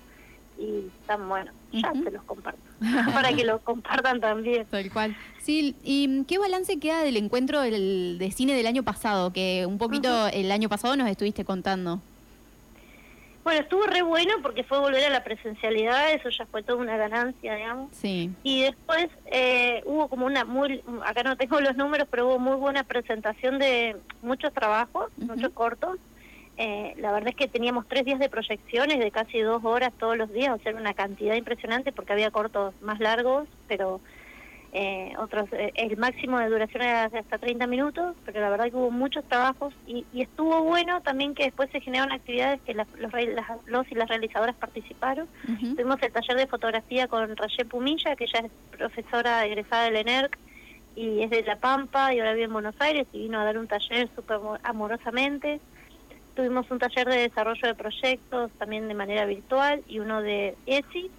y 0.58 0.88
están 1.02 1.28
buenos, 1.28 1.54
ya 1.74 1.92
Ujú. 1.92 2.06
se 2.06 2.12
los 2.12 2.24
comparto, 2.24 2.62
para 3.14 3.34
que 3.34 3.44
lo 3.44 3.60
compartan 3.60 4.22
también. 4.22 4.66
Tal 4.72 4.90
cual. 4.90 5.18
Sí, 5.42 5.76
¿y 5.84 6.24
qué 6.24 6.38
balance 6.38 6.80
queda 6.80 7.04
del 7.04 7.18
encuentro 7.18 7.60
del, 7.60 8.16
de 8.18 8.32
cine 8.32 8.54
del 8.54 8.68
año 8.68 8.84
pasado? 8.84 9.34
Que 9.34 9.66
un 9.68 9.78
poquito 9.78 10.28
el 10.28 10.50
año 10.54 10.70
pasado 10.70 10.96
nos 10.96 11.10
estuviste 11.10 11.44
contando. 11.44 12.00
Bueno, 13.48 13.62
estuvo 13.62 13.84
re 13.86 14.02
bueno 14.02 14.34
porque 14.42 14.66
fue 14.66 14.78
volver 14.78 15.06
a 15.06 15.10
la 15.10 15.24
presencialidad, 15.24 16.12
eso 16.12 16.28
ya 16.30 16.46
fue 16.48 16.64
toda 16.64 16.80
una 16.80 16.98
ganancia, 16.98 17.56
digamos. 17.56 17.96
Sí. 17.96 18.30
Y 18.44 18.64
después 18.64 19.08
eh, 19.28 19.84
hubo 19.86 20.10
como 20.10 20.26
una 20.26 20.44
muy, 20.44 20.84
acá 21.06 21.24
no 21.24 21.38
tengo 21.38 21.62
los 21.62 21.78
números, 21.78 22.10
pero 22.12 22.28
hubo 22.28 22.40
muy 22.40 22.58
buena 22.58 22.84
presentación 22.84 23.58
de 23.58 23.96
muchos 24.22 24.52
trabajos, 24.52 25.14
muchos 25.16 25.50
cortos. 25.54 25.98
Eh, 26.58 26.94
la 26.98 27.14
verdad 27.14 27.30
es 27.30 27.36
que 27.38 27.48
teníamos 27.48 27.88
tres 27.88 28.04
días 28.04 28.20
de 28.20 28.28
proyecciones 28.28 29.00
de 29.00 29.12
casi 29.12 29.40
dos 29.40 29.64
horas 29.64 29.94
todos 29.98 30.18
los 30.18 30.30
días, 30.34 30.54
o 30.54 30.62
sea, 30.62 30.76
una 30.76 30.94
cantidad 30.94 31.36
impresionante 31.36 31.94
porque 31.94 32.12
había 32.12 32.32
cortos 32.32 32.74
más 32.82 33.00
largos, 33.00 33.48
pero 33.70 34.02
eh, 34.80 35.14
otros, 35.18 35.46
eh, 35.54 35.72
el 35.76 35.98
máximo 35.98 36.38
de 36.40 36.50
duración 36.50 36.84
era 36.84 37.06
hasta 37.06 37.38
30 37.40 37.66
minutos, 37.68 38.16
pero 38.24 38.40
la 38.42 38.50
verdad 38.50 38.66
que 38.70 38.76
hubo 38.76 38.92
muchos 38.92 39.26
trabajos 39.28 39.74
y, 39.86 40.06
y 40.12 40.22
estuvo 40.22 40.62
bueno 40.64 41.02
también 41.02 41.34
que 41.34 41.46
después 41.46 41.70
se 41.72 41.82
generaron 41.82 42.12
actividades 42.14 42.62
que 42.62 42.74
las- 42.74 42.88
los, 42.94 43.12
las- 43.12 43.66
los 43.66 43.92
y 43.92 43.96
las 43.96 44.08
realizadoras 44.08 44.56
participaron. 44.58 45.28
Tuvimos 45.76 45.98
el 46.02 46.12
taller 46.12 46.38
de 46.38 46.48
fotografía 46.48 47.08
con 47.08 47.36
Rayé 47.36 47.66
Pumilla, 47.66 48.16
que 48.16 48.26
ella 48.26 48.46
es 48.48 48.52
profesora 48.70 49.46
egresada 49.46 49.86
del 49.86 49.98
ENERC 49.98 50.38
y 50.96 51.22
es 51.24 51.30
de 51.30 51.44
La 51.44 51.60
Pampa 51.60 52.14
y 52.14 52.20
ahora 52.20 52.34
vive 52.34 52.46
en 52.46 52.54
Buenos 52.54 52.76
Aires 52.80 53.08
y 53.12 53.20
vino 53.20 53.40
a 53.40 53.44
dar 53.46 53.58
un 53.58 53.68
taller 53.68 54.10
súper 54.16 54.38
amo- 54.38 54.60
amorosamente. 54.64 55.62
Tuvimos 56.34 56.70
un 56.70 56.80
taller 56.80 57.08
de 57.08 57.22
desarrollo 57.22 57.68
de 57.68 57.76
proyectos 57.76 58.52
también 58.58 58.88
de 58.88 58.94
manera 58.94 59.26
virtual 59.26 59.84
y 59.88 60.00
uno 60.00 60.22
de 60.22 60.58
ESI 60.66 61.12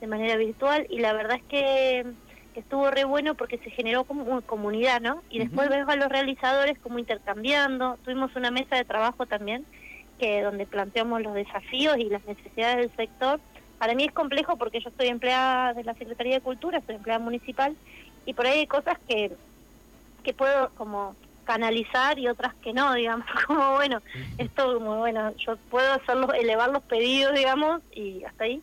de 0.00 0.06
manera 0.06 0.36
virtual 0.36 0.86
y 0.88 0.98
la 1.00 1.12
verdad 1.12 1.36
es 1.36 1.44
que, 1.44 2.04
que 2.52 2.60
estuvo 2.60 2.90
re 2.90 3.04
bueno 3.04 3.34
porque 3.34 3.58
se 3.58 3.70
generó 3.70 4.04
como 4.04 4.42
comunidad, 4.42 5.00
¿no? 5.00 5.24
Y 5.28 5.38
después 5.38 5.68
Ujú. 5.68 5.76
ves 5.76 5.84
a 5.88 5.96
los 5.96 6.08
realizadores 6.08 6.78
como 6.80 6.98
intercambiando. 6.98 7.98
Tuvimos 8.02 8.34
una 8.36 8.50
mesa 8.50 8.76
de 8.76 8.84
trabajo 8.84 9.26
también 9.26 9.66
que 10.18 10.42
donde 10.42 10.66
planteamos 10.66 11.22
los 11.22 11.34
desafíos 11.34 11.96
y 11.98 12.08
las 12.08 12.24
necesidades 12.24 12.76
del 12.76 12.92
sector. 12.96 13.40
Para 13.78 13.94
mí 13.94 14.04
es 14.04 14.12
complejo 14.12 14.56
porque 14.58 14.80
yo 14.80 14.90
soy 14.96 15.08
empleada 15.08 15.74
de 15.74 15.84
la 15.84 15.94
Secretaría 15.94 16.36
de 16.36 16.40
Cultura, 16.40 16.82
soy 16.86 16.96
empleada 16.96 17.18
municipal 17.20 17.76
y 18.24 18.34
por 18.34 18.46
ahí 18.46 18.60
hay 18.60 18.66
cosas 18.66 18.96
que 19.08 19.36
que 20.22 20.34
puedo 20.34 20.70
como 20.74 21.16
canalizar 21.44 22.18
y 22.18 22.28
otras 22.28 22.54
que 22.62 22.72
no, 22.72 22.94
digamos, 22.94 23.26
como 23.46 23.72
bueno, 23.74 24.00
esto 24.38 24.74
como 24.74 24.98
bueno, 24.98 25.34
yo 25.36 25.56
puedo 25.68 25.92
hacerlos, 25.94 26.30
elevar 26.34 26.70
los 26.70 26.84
pedidos, 26.84 27.34
digamos, 27.34 27.80
y 27.90 28.24
hasta 28.24 28.44
ahí, 28.44 28.62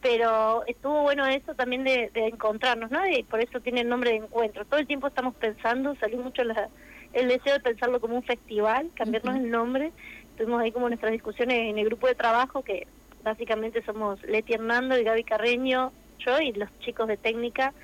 pero 0.00 0.64
estuvo 0.66 1.02
bueno 1.02 1.26
eso 1.26 1.54
también 1.54 1.84
de, 1.84 2.10
de 2.14 2.26
encontrarnos, 2.28 2.90
¿no? 2.90 3.06
Y 3.08 3.24
por 3.24 3.40
eso 3.40 3.60
tiene 3.60 3.82
el 3.82 3.88
nombre 3.88 4.10
de 4.10 4.16
encuentro. 4.16 4.64
Todo 4.66 4.80
el 4.80 4.86
tiempo 4.86 5.08
estamos 5.08 5.36
pensando, 5.36 5.94
salió 5.96 6.18
mucho 6.18 6.42
la- 6.44 6.70
el 7.12 7.28
deseo 7.28 7.54
de 7.54 7.60
pensarlo 7.60 8.00
como 8.00 8.16
un 8.16 8.22
festival, 8.24 8.92
cambiarnos 8.94 9.36
el 9.36 9.50
nombre. 9.50 9.92
Tuvimos 10.36 10.62
ahí 10.62 10.72
como 10.72 10.88
nuestras 10.88 11.12
discusiones 11.12 11.58
en 11.58 11.78
el 11.78 11.84
grupo 11.86 12.06
de 12.06 12.14
trabajo, 12.14 12.62
que 12.62 12.88
básicamente 13.20 13.82
somos 13.84 14.22
Leti 14.22 14.54
Hernando 14.54 14.98
y 14.98 15.04
Gaby 15.04 15.24
Carreño, 15.24 15.92
yo 16.18 16.40
y 16.40 16.52
los 16.52 16.70
chicos 16.80 17.08
de 17.08 17.16
técnica 17.18 17.74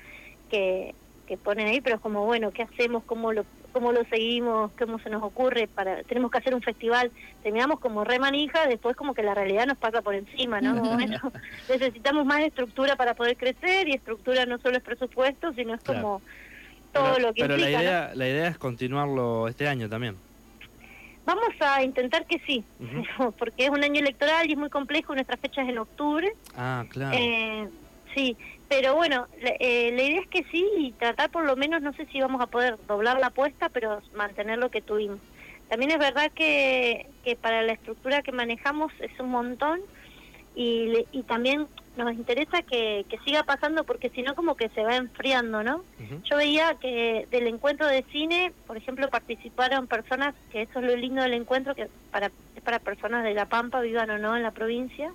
que, 0.49 0.95
que 1.25 1.37
ponen 1.37 1.67
ahí, 1.67 1.81
pero 1.81 1.97
es 1.97 2.01
como, 2.01 2.25
bueno, 2.25 2.51
¿qué 2.51 2.63
hacemos? 2.63 3.03
¿Cómo 3.05 3.33
lo, 3.33 3.45
cómo 3.77 3.91
lo 3.91 4.03
seguimos? 4.05 4.71
¿Cómo 4.77 4.97
se 4.97 5.09
nos 5.11 5.21
ocurre? 5.21 5.67
para 5.67 6.01
Tenemos 6.03 6.31
que 6.31 6.39
hacer 6.39 6.55
un 6.55 6.61
festival. 6.63 7.11
Terminamos 7.43 7.79
como 7.79 8.03
re 8.03 8.17
manija, 8.17 8.65
después 8.65 8.95
como 8.95 9.13
que 9.13 9.21
la 9.21 9.35
realidad 9.35 9.67
nos 9.67 9.77
pasa 9.77 10.01
por 10.01 10.15
encima, 10.15 10.59
¿no? 10.61 10.73
Bueno, 10.81 11.19
necesitamos 11.69 12.25
más 12.25 12.39
estructura 12.41 12.95
para 12.95 13.13
poder 13.13 13.37
crecer 13.37 13.87
y 13.87 13.93
estructura 13.93 14.47
no 14.47 14.57
solo 14.57 14.77
es 14.77 14.83
presupuesto, 14.83 15.53
sino 15.53 15.75
es 15.75 15.81
Claro. 15.81 16.01
como 16.01 16.21
todo 16.91 17.13
pero, 17.15 17.27
lo 17.27 17.33
que 17.35 17.41
pero 17.43 17.57
la 17.57 17.69
idea, 17.69 18.11
la 18.15 18.27
idea 18.27 18.47
es 18.47 18.57
continuarlo 18.57 19.47
este 19.47 19.67
año 19.67 19.87
también. 19.87 20.15
Vamos 21.25 21.49
a 21.59 21.83
intentar 21.83 22.25
que 22.25 22.39
sí, 22.47 22.63
porque 23.37 23.65
es 23.65 23.69
un 23.69 23.83
año 23.83 23.99
electoral 23.99 24.49
y 24.49 24.53
es 24.53 24.57
muy 24.57 24.69
complejo, 24.71 25.13
nuestra 25.13 25.37
fecha 25.37 25.61
es 25.61 25.69
en 25.69 25.77
octubre. 25.77 26.33
Ah, 26.55 26.83
claro. 26.89 27.15
Eh, 27.15 27.67
sí, 28.15 28.35
pero 28.69 28.95
bueno, 28.95 29.27
la, 29.41 29.51
eh, 29.59 29.91
la 29.95 30.03
idea 30.03 30.21
es 30.21 30.27
que 30.27 30.43
sí 30.51 30.65
y 30.77 30.91
tratar 30.93 31.29
por 31.29 31.45
lo 31.45 31.55
menos, 31.55 31.81
no 31.81 31.93
sé 31.93 32.05
si 32.07 32.19
vamos 32.19 32.41
a 32.41 32.47
poder 32.47 32.77
doblar 32.87 33.19
la 33.19 33.27
apuesta, 33.27 33.69
pero 33.69 34.01
mantener 34.13 34.57
lo 34.57 34.69
que 34.69 34.81
tuvimos. 34.81 35.19
También 35.69 35.91
es 35.91 35.99
verdad 35.99 36.31
que, 36.33 37.07
que 37.23 37.35
para 37.35 37.61
la 37.63 37.73
estructura 37.73 38.21
que 38.21 38.31
manejamos 38.31 38.91
es 38.99 39.17
un 39.19 39.29
montón 39.29 39.81
y, 40.55 41.05
y 41.11 41.23
también 41.23 41.67
nos 41.97 42.13
interesa 42.13 42.61
que, 42.61 43.05
que 43.09 43.17
siga 43.19 43.43
pasando 43.43 43.83
porque 43.83 44.09
si 44.09 44.21
no 44.21 44.35
como 44.35 44.55
que 44.55 44.69
se 44.69 44.83
va 44.83 44.95
enfriando, 44.95 45.63
¿no? 45.63 45.83
Yo 46.23 46.37
veía 46.37 46.75
que 46.75 47.27
del 47.31 47.47
encuentro 47.47 47.87
de 47.87 48.03
cine, 48.11 48.53
por 48.67 48.77
ejemplo, 48.77 49.09
participaron 49.09 49.87
personas, 49.87 50.35
que 50.51 50.61
eso 50.63 50.79
es 50.79 50.85
lo 50.85 50.95
lindo 50.95 51.21
del 51.21 51.33
encuentro, 51.33 51.75
que 51.75 51.89
para, 52.11 52.27
es 52.55 52.61
para 52.63 52.79
personas 52.79 53.23
de 53.23 53.33
La 53.33 53.47
Pampa, 53.47 53.81
vivan 53.81 54.09
o 54.11 54.17
no 54.17 54.35
en 54.37 54.43
la 54.43 54.51
provincia 54.51 55.11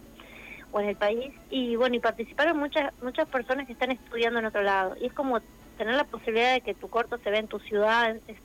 o 0.73 0.81
en 0.81 0.89
el 0.89 0.97
país, 0.97 1.33
y 1.51 1.77
bueno, 1.77 1.97
y 1.97 2.01
participaron 2.01 2.59
muchas 2.59 2.93
muchas 3.03 3.29
personas 3.29 3.67
que 3.67 3.75
están 3.75 3.93
estudiando 3.93 4.41
en 4.41 4.47
otro 4.47 4.63
lado, 4.63 4.97
y 5.01 5.07
es 5.07 5.13
como 5.13 5.41
tener 5.79 5.95
la 5.95 6.05
posibilidad 6.05 6.55
de 6.55 6.63
que 6.63 6.75
tu 6.75 6.89
corto 6.89 7.19
se 7.19 7.31
vea 7.31 7.41
en 7.41 7.49
tu 7.49 7.59
ciudad, 7.61 8.17
es 8.27 8.37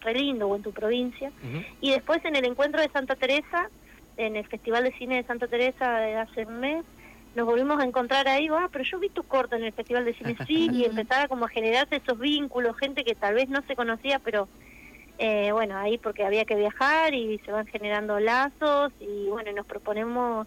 re 0.00 0.14
lindo, 0.14 0.48
o 0.48 0.56
en 0.56 0.62
tu 0.62 0.72
provincia, 0.72 1.30
y 1.80 1.92
después 1.92 2.24
en 2.24 2.36
el 2.36 2.44
encuentro 2.44 2.80
de 2.80 2.88
Santa 2.88 3.14
Teresa, 3.14 3.70
en 4.16 4.36
el 4.36 4.46
Festival 4.46 4.84
de 4.84 4.92
Cine 4.92 5.16
de 5.16 5.24
Santa 5.24 5.46
Teresa 5.46 6.00
de 6.00 6.16
hace 6.16 6.44
un 6.44 6.60
mes, 6.60 6.84
nos 7.34 7.46
volvimos 7.46 7.80
a 7.80 7.84
encontrar 7.84 8.26
ahí, 8.26 8.48
ah, 8.50 8.68
pero 8.72 8.82
yo 8.82 8.98
vi 8.98 9.10
tu 9.10 9.22
corto 9.22 9.54
en 9.54 9.62
el 9.62 9.72
Festival 9.72 10.04
de 10.04 10.14
Cine, 10.14 10.36
sí, 10.46 10.68
y 10.72 10.84
empezaba 10.84 11.28
como 11.28 11.44
a 11.44 11.48
generarse 11.48 11.96
esos 11.96 12.18
vínculos, 12.18 12.76
gente 12.76 13.04
que 13.04 13.14
tal 13.14 13.34
vez 13.34 13.48
no 13.48 13.62
se 13.62 13.76
conocía, 13.76 14.18
pero 14.18 14.48
eh, 15.18 15.50
bueno, 15.52 15.76
ahí 15.76 15.98
porque 15.98 16.24
había 16.24 16.44
que 16.44 16.54
viajar 16.54 17.14
y 17.14 17.38
se 17.40 17.52
van 17.52 17.66
generando 17.66 18.18
lazos 18.20 18.92
y 19.00 19.28
bueno, 19.28 19.52
nos 19.52 19.66
proponemos 19.66 20.46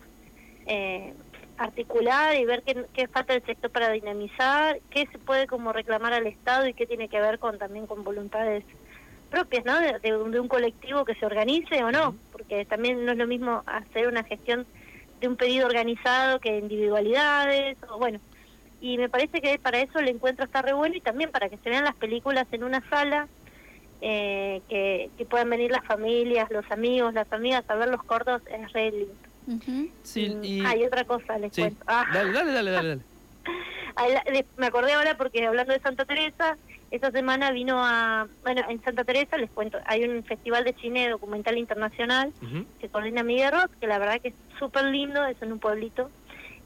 eh, 0.74 1.14
articular 1.58 2.36
y 2.38 2.46
ver 2.46 2.64
qué, 2.64 2.86
qué 2.94 3.08
falta 3.10 3.34
el 3.34 3.44
sector 3.46 3.70
para 3.72 3.92
dinamizar, 3.92 4.80
qué 4.90 5.06
se 5.12 5.20
puede 5.20 5.46
como 5.46 5.74
reclamar 5.74 6.14
al 6.14 6.28
Estado 6.28 6.66
y 6.68 6.74
qué 6.74 6.88
tiene 6.88 7.10
que 7.10 7.20
ver 7.20 7.40
con 7.40 7.58
también 7.58 7.88
con 7.88 8.04
voluntades 8.04 8.64
propias, 9.30 9.66
¿no? 9.66 9.80
De, 9.80 10.00
de 10.00 10.16
un- 10.18 10.32
de 10.32 10.40
un 10.40 10.48
colectivo 10.48 11.04
que 11.06 11.16
se 11.16 11.26
organice 11.26 11.84
o 11.84 11.92
no, 11.92 12.16
porque 12.32 12.66
también 12.66 13.06
no 13.06 13.12
es 13.12 13.18
lo 13.18 13.28
mismo 13.28 13.64
hacer 13.66 14.08
una 14.08 14.24
gestión 14.24 14.66
de 15.20 15.28
un 15.28 15.36
pedido 15.38 15.68
organizado 15.68 16.40
que 16.40 16.58
individualidades, 16.58 17.78
o 17.90 18.00
bueno. 18.00 18.20
Y 18.80 18.98
me 18.98 19.10
parece 19.10 19.42
que 19.42 19.60
para 19.60 19.80
eso 19.82 20.00
el 20.00 20.10
encuentro 20.10 20.46
está 20.46 20.62
re 20.62 20.74
bueno 20.74 20.96
y 20.96 21.02
también 21.02 21.32
para 21.32 21.50
que 21.50 21.58
se 21.60 21.70
vean 21.70 21.84
las 21.84 21.96
películas 21.96 22.46
en 22.52 22.64
una 22.64 22.82
sala 22.90 23.28
eh, 24.02 24.62
que, 24.68 25.12
que 25.18 25.26
puedan 25.26 25.50
venir 25.50 25.70
las 25.72 25.86
familias, 25.86 26.50
los 26.50 26.66
amigos, 26.72 27.14
las 27.14 27.32
amigas 27.32 27.64
a 27.68 27.76
ver 27.76 27.90
los 27.90 28.04
cortos, 28.04 28.42
es 28.48 28.74
re 28.74 28.92
lindo. 28.92 29.31
Sí, 30.04 30.38
y... 30.44 30.64
Ah, 30.66 30.76
y 30.76 30.84
otra 30.86 31.04
cosa 31.06 31.38
les 31.38 31.54
sí. 31.54 31.62
cuento. 31.62 31.84
Ah, 31.88 32.06
Dale, 32.14 32.32
dale, 32.32 32.52
dale, 32.52 32.72
dale. 32.72 33.02
me 34.58 34.66
acordé 34.66 34.94
ahora 34.94 35.16
porque 35.18 35.46
hablando 35.46 35.74
de 35.74 35.80
Santa 35.80 36.06
Teresa, 36.06 36.58
esta 36.90 37.12
semana 37.12 37.52
vino 37.52 37.82
a, 37.84 38.28
bueno, 38.44 38.62
en 38.70 38.82
Santa 38.84 39.04
Teresa 39.04 39.38
les 39.38 39.50
cuento, 39.52 39.80
hay 39.86 40.04
un 40.04 40.24
festival 40.24 40.64
de 40.64 40.74
cine 40.82 41.10
documental 41.10 41.58
internacional 41.58 42.34
Ujú. 42.42 42.66
que 42.80 42.90
coordina 42.90 43.24
Miguel 43.24 43.52
Roth, 43.52 43.72
que 43.80 43.88
la 43.88 44.00
verdad 44.00 44.20
que 44.22 44.30
es 44.30 44.36
súper 44.60 44.86
lindo, 44.86 45.26
es 45.26 45.42
en 45.42 45.52
un 45.54 45.60
pueblito. 45.60 46.10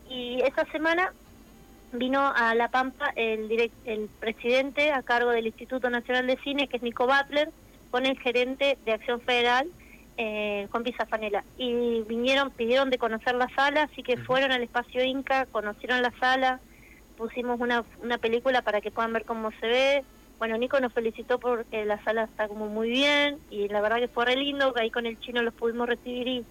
Y 0.09 0.41
esa 0.41 0.65
semana 0.71 1.13
vino 1.91 2.31
a 2.35 2.53
La 2.55 2.69
Pampa 2.69 3.11
el, 3.15 3.47
direct- 3.49 3.71
el 3.85 4.09
presidente 4.19 4.91
a 4.91 5.01
cargo 5.03 5.31
del 5.31 5.47
Instituto 5.47 5.89
Nacional 5.89 6.27
de 6.27 6.37
Cine, 6.43 6.67
que 6.67 6.77
es 6.77 6.83
Nico 6.83 7.07
Butler, 7.07 7.49
con 7.89 8.05
el 8.05 8.19
gerente 8.19 8.77
de 8.85 8.91
Acción 8.93 9.21
Federal, 9.21 9.67
eh, 10.17 10.67
Juan 10.71 10.83
Pizafanela. 10.83 11.43
Y 11.57 12.01
vinieron, 12.03 12.51
pidieron 12.51 12.89
de 12.89 12.97
conocer 12.97 13.35
la 13.35 13.49
sala, 13.55 13.83
así 13.83 14.03
que 14.03 14.17
fueron 14.17 14.51
al 14.51 14.63
espacio 14.63 15.03
Inca, 15.03 15.45
conocieron 15.47 16.01
la 16.01 16.11
sala, 16.19 16.59
pusimos 17.17 17.59
una, 17.59 17.83
una 18.01 18.17
película 18.17 18.61
para 18.61 18.81
que 18.81 18.91
puedan 18.91 19.13
ver 19.13 19.25
cómo 19.25 19.51
se 19.59 19.67
ve. 19.67 20.03
Bueno, 20.37 20.57
Nico 20.57 20.79
nos 20.79 20.93
felicitó 20.93 21.39
porque 21.39 21.85
la 21.85 22.03
sala 22.03 22.23
está 22.23 22.47
como 22.47 22.67
muy 22.67 22.89
bien 22.89 23.39
y 23.49 23.69
la 23.69 23.81
verdad 23.81 23.99
que 23.99 24.09
fue 24.09 24.25
re 24.25 24.35
lindo, 24.35 24.73
que 24.73 24.81
ahí 24.81 24.91
con 24.91 25.05
el 25.05 25.19
chino 25.19 25.41
los 25.41 25.53
pudimos 25.53 25.87
recibir 25.87 26.27
y, 26.27 26.45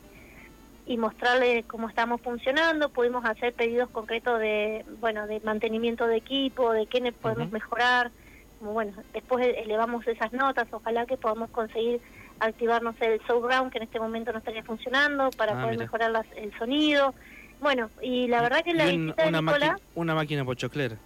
y 0.87 0.97
mostrarles 0.97 1.67
cómo 1.67 1.91
estamos 1.91 2.23
funcionando, 2.23 2.89
pudimos 2.89 3.25
hacer 3.27 3.53
pedidos 3.53 3.91
concretos 3.91 4.41
de, 4.41 4.87
bueno, 5.01 5.27
de 5.27 5.41
mantenimiento 5.41 6.07
de 6.07 6.17
equipo, 6.17 6.73
de 6.73 6.87
qué 6.87 7.13
podemos 7.13 7.53
mejorar, 7.53 8.11
como 8.59 8.73
bueno, 8.73 8.93
después 9.13 9.47
elevamos 9.47 10.07
esas 10.07 10.33
notas, 10.33 10.67
ojalá 10.71 11.05
que 11.05 11.19
podamos 11.19 11.51
conseguir 11.51 12.01
activarnos 12.41 12.97
el 13.01 13.21
Ground 13.27 13.71
que 13.73 13.79
en 13.79 13.85
este 13.85 14.01
momento 14.01 14.33
no 14.33 14.39
estaría 14.39 14.63
funcionando, 14.65 15.31
para 15.33 15.53
Ah, 15.53 15.57
poder 15.57 15.71
mira. 15.73 15.85
mejorar 15.85 16.11
las- 16.11 16.33
el 16.37 16.53
sonido. 16.59 17.15
Bueno, 17.61 17.91
y 18.03 18.27
la 18.29 18.43
verdad 18.43 18.63
que 18.65 18.75
la 18.75 18.85
un- 18.85 19.07
visita 19.07 19.23
de 19.23 19.29
una, 19.29 19.41
Nicolás... 19.41 19.81
una 19.95 20.15
máquina 20.15 20.45
pochoclera. 20.45 20.97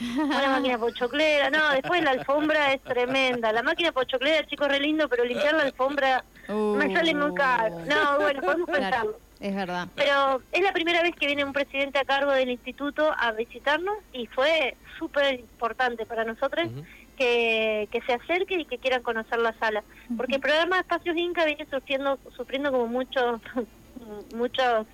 Una 0.00 0.48
máquina 0.50 0.78
pochoclera, 0.78 1.50
no, 1.50 1.70
después 1.72 2.02
la 2.02 2.12
alfombra 2.12 2.72
es 2.72 2.82
tremenda. 2.82 3.52
La 3.52 3.62
máquina 3.62 3.92
pochoclera, 3.92 4.46
chico, 4.46 4.66
re 4.66 4.80
lindo, 4.80 5.08
pero 5.08 5.24
limpiar 5.24 5.54
la 5.54 5.64
alfombra 5.64 6.24
me 6.48 6.94
sale 6.94 7.14
muy 7.14 7.34
caro. 7.34 7.80
No, 7.80 8.18
bueno, 8.18 8.40
podemos 8.40 8.66
Claro, 8.66 8.80
pensarlo. 8.80 9.20
es 9.40 9.54
verdad. 9.54 9.88
Pero 9.96 10.42
es 10.52 10.62
la 10.62 10.72
primera 10.72 11.02
vez 11.02 11.12
que 11.18 11.26
viene 11.26 11.44
un 11.44 11.52
presidente 11.52 11.98
a 11.98 12.04
cargo 12.04 12.32
del 12.32 12.50
instituto 12.50 13.12
a 13.18 13.32
visitarnos 13.32 13.96
y 14.12 14.26
fue 14.28 14.76
súper 14.98 15.38
importante 15.40 16.06
para 16.06 16.24
nosotros 16.24 16.66
Ujú. 16.68 16.84
Que, 17.20 17.88
que 17.92 18.00
se 18.06 18.14
acerquen 18.14 18.60
y 18.60 18.64
que 18.66 18.78
quieran 18.78 19.02
conocer 19.02 19.38
la 19.38 19.52
sala. 19.58 19.84
Porque 20.16 20.36
el 20.36 20.40
programa 20.40 20.76
de 20.76 20.80
Espacios 20.82 21.16
Inca 21.18 21.44
viene 21.44 21.66
sufriendo, 21.70 22.18
sufriendo 22.34 22.72
como 22.72 22.86
muchos, 22.86 23.42
muchos 24.34 24.86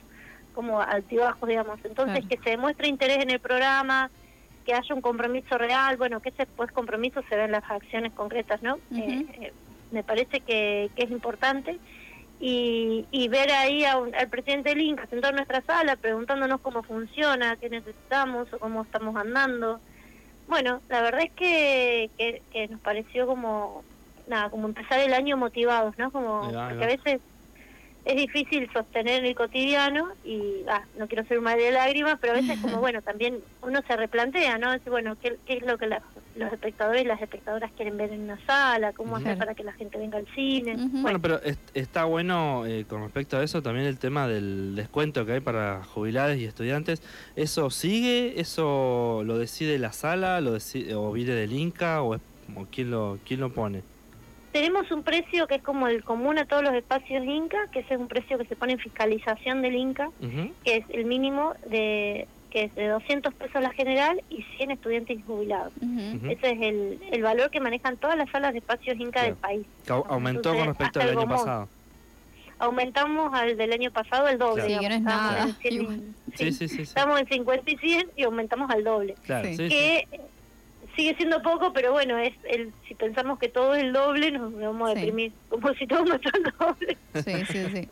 como 0.53 0.81
altibajos, 0.81 1.49
digamos. 1.49 1.79
Entonces, 1.85 2.25
Claro. 2.25 2.29
que 2.29 2.39
se 2.43 2.51
demuestre 2.51 2.89
interés 2.89 3.19
en 3.19 3.31
el 3.31 3.39
programa, 3.41 4.11
que 4.65 4.75
haya 4.75 4.95
un 4.95 5.01
compromiso 5.01 5.57
real, 5.57 5.97
bueno, 5.97 6.21
que 6.21 6.31
ese 6.31 6.47
pues 6.57 6.73
compromiso 6.73 7.21
se 7.29 7.37
ve 7.37 7.45
en 7.45 7.53
las 7.53 7.62
acciones 7.71 8.12
concretas, 8.12 8.61
¿no? 8.61 8.81
Eh, 8.97 9.25
eh, 9.41 9.53
me 9.93 10.03
parece 10.03 10.41
que, 10.41 10.91
que 10.97 11.05
es 11.05 11.11
importante. 11.11 11.79
Y, 12.39 13.07
y 13.11 13.29
ver 13.29 13.51
ahí 13.53 13.85
a 13.85 13.97
un- 13.97 14.15
al 14.15 14.29
presidente 14.29 14.71
del 14.71 14.83
Inca 14.83 15.07
sentado 15.07 15.31
en 15.31 15.37
nuestra 15.37 15.62
sala 15.65 15.97
preguntándonos 15.97 16.61
cómo 16.61 16.83
funciona, 16.83 17.57
qué 17.57 17.71
necesitamos 17.71 18.53
o 18.53 18.59
cómo 18.59 18.83
estamos 18.83 19.15
andando. 19.17 19.81
Bueno, 20.47 20.83
la 20.89 21.03
verdad 21.03 21.23
es 21.25 21.33
que, 21.35 22.13
que, 22.17 22.45
que 22.51 22.69
nos 22.69 22.81
pareció 22.81 23.27
como, 23.27 23.85
nada, 24.27 24.51
como 24.51 24.69
empezar 24.69 25.01
el 25.01 25.13
año 25.15 25.37
motivados, 25.37 25.95
¿no? 25.99 26.11
Como, 26.13 26.45
ahí 26.45 26.59
porque 26.69 26.85
a 26.85 26.89
veces 26.89 27.23
es 28.05 28.17
difícil 28.17 28.71
sostener 28.73 29.25
el 29.25 29.35
cotidiano 29.35 30.09
y, 30.23 30.65
ah, 30.69 30.89
no 30.95 31.09
quiero 31.09 31.27
ser 31.27 31.39
un 31.39 31.45
madre 31.45 31.65
de 31.65 31.73
lágrimas, 31.73 32.17
pero 32.21 32.35
a 32.35 32.37
veces 32.37 32.59
como, 32.61 32.79
bueno, 32.81 33.03
también 33.03 33.45
uno 33.63 33.81
se 33.89 33.97
replantea, 33.97 34.59
¿no? 34.59 34.73
Decir, 34.73 34.91
bueno, 34.93 35.17
¿qué, 35.17 35.41
qué 35.45 35.55
es 35.55 35.63
lo 35.63 35.79
que 35.79 35.89
la- 35.89 36.03
los 36.37 36.53
espectadores 36.53 37.03
y 37.03 37.07
las 37.07 37.20
espectadoras 37.20 37.70
quieren 37.77 37.96
ver 37.96 38.12
en 38.12 38.22
una 38.22 38.38
sala? 38.46 38.92
¿Cómo 38.92 39.16
hacer 39.16 39.37
para 39.38 39.55
que 39.55 39.64
la 39.64 39.72
gente 39.72 39.99
venga 39.99 40.18
al 40.18 40.27
cine? 40.35 40.77
Bueno, 40.79 41.20
pero 41.20 41.40
es- 41.42 41.59
está 41.75 42.05
bueno 42.05 42.64
eh, 42.66 42.85
con 42.88 43.03
respecto 43.03 43.37
a 43.38 43.42
eso 43.42 43.62
también 43.62 43.87
el 43.87 43.99
tema 43.99 44.29
del 44.29 44.75
descuento 44.77 45.25
que 45.27 45.33
hay 45.33 45.40
para 45.40 45.83
jubilados 45.85 46.37
y 46.37 46.44
estudiantes. 46.44 47.03
¿Eso 47.37 47.70
sigue? 47.70 48.40
¿Eso 48.40 49.22
lo 49.25 49.38
decide 49.38 49.79
la 49.79 49.92
sala? 49.92 50.40
¿Lo 50.40 50.53
decide, 50.53 50.94
¿O 50.94 51.12
viene 51.12 51.33
del 51.33 51.53
Inca? 51.53 52.03
¿O, 52.03 52.14
es, 52.14 52.20
o 52.55 52.66
quién, 52.70 52.90
lo, 52.90 53.18
quién 53.27 53.40
lo 53.40 53.51
pone? 53.53 53.83
Tenemos 54.53 54.90
un 54.90 55.03
precio 55.03 55.46
que 55.46 55.57
es 55.57 55.62
como 55.62 55.87
el 55.87 56.03
común 56.03 56.38
a 56.38 56.46
todos 56.46 56.62
los 56.62 56.72
espacios 56.72 57.22
Inca, 57.25 57.66
que 57.72 57.81
ese 57.81 57.92
es 57.94 58.01
un 58.01 58.09
precio 58.09 58.38
que 58.38 58.46
se 58.46 58.57
pone 58.57 58.72
en 58.72 58.79
fiscalización 58.79 59.61
del 59.61 59.75
Inca, 59.75 60.09
Ujú. 60.22 60.51
que 60.64 60.77
es 60.79 60.85
el 60.90 61.05
mínimo 61.05 61.53
de 61.68 62.27
que 62.57 62.62
es 62.64 62.75
de 62.75 62.88
200 62.88 63.35
pesos 63.35 63.61
la 63.62 63.69
general 63.71 64.23
y 64.31 64.42
100 64.57 64.71
estudiantes 64.71 65.19
y 65.19 65.23
jubilados. 65.23 65.75
Ujú. 65.79 66.16
Ujú. 66.16 66.31
Ese 66.31 66.53
es 66.53 66.62
el, 66.62 66.99
el 67.12 67.23
valor 67.23 67.51
que 67.51 67.61
manejan 67.61 67.99
todas 67.99 68.16
las 68.16 68.31
salas 68.31 68.55
de 68.55 68.61
espacios 68.61 68.99
Inca 68.99 69.25
del 69.25 69.35
Claro. 69.35 69.40
país. 69.42 69.66
Que 69.85 69.92
au- 69.92 70.07
aumentó 70.09 70.55
con 70.55 70.61
Entonces, 70.61 70.66
respecto 70.79 71.01
hasta 71.01 71.03
al 71.03 71.09
año 71.19 71.21
gomón. 71.21 71.37
pasado. 71.38 71.69
Aumentamos 72.59 73.35
al 73.35 73.59
del 73.59 73.73
año 73.75 73.90
pasado 73.90 74.27
el 74.29 74.38
doble. 74.38 74.64
Claro. 74.64 74.81
Sí, 74.81 74.88
no 74.88 74.95
es 74.95 75.03
nada. 75.03 75.29
Estábamos 75.33 75.57
en 75.57 75.61
100 75.61 75.73
y- 75.75 75.77
Igual. 75.77 76.01
Sí, 76.35 76.53
sí, 76.53 76.69
sí. 76.69 76.77
sí. 76.77 76.83
Estamos 76.83 77.21
en 77.21 77.27
50 77.29 77.71
y 77.71 77.77
100 77.77 78.11
y 78.16 78.23
aumentamos 78.23 78.71
al 78.71 78.85
doble. 78.85 79.14
Claro, 79.27 79.49
Sí. 79.49 79.57
sí, 79.57 79.62
sí. 79.64 79.69
que 79.69 80.09
sigue 80.97 81.14
siendo 81.16 81.42
poco, 81.42 81.75
pero 81.75 81.92
bueno, 81.92 82.16
es 82.16 82.33
el 82.49 82.73
si 82.88 82.95
pensamos 82.95 83.38
que 83.38 83.51
todo 83.51 83.75
es 83.75 83.83
el 83.83 83.92
doble, 83.92 84.31
nos 84.31 84.59
vamos 84.59 84.88
a 84.88 84.95
Sí. 84.95 85.01
deprimir. 85.01 85.33
Como 85.51 85.75
si 85.75 85.87
todo 85.87 86.05
me 86.05 86.14
el 86.14 86.53
doble. 86.59 86.97
Sí, 87.23 87.45
sí, 87.53 87.66
sí. 87.75 87.88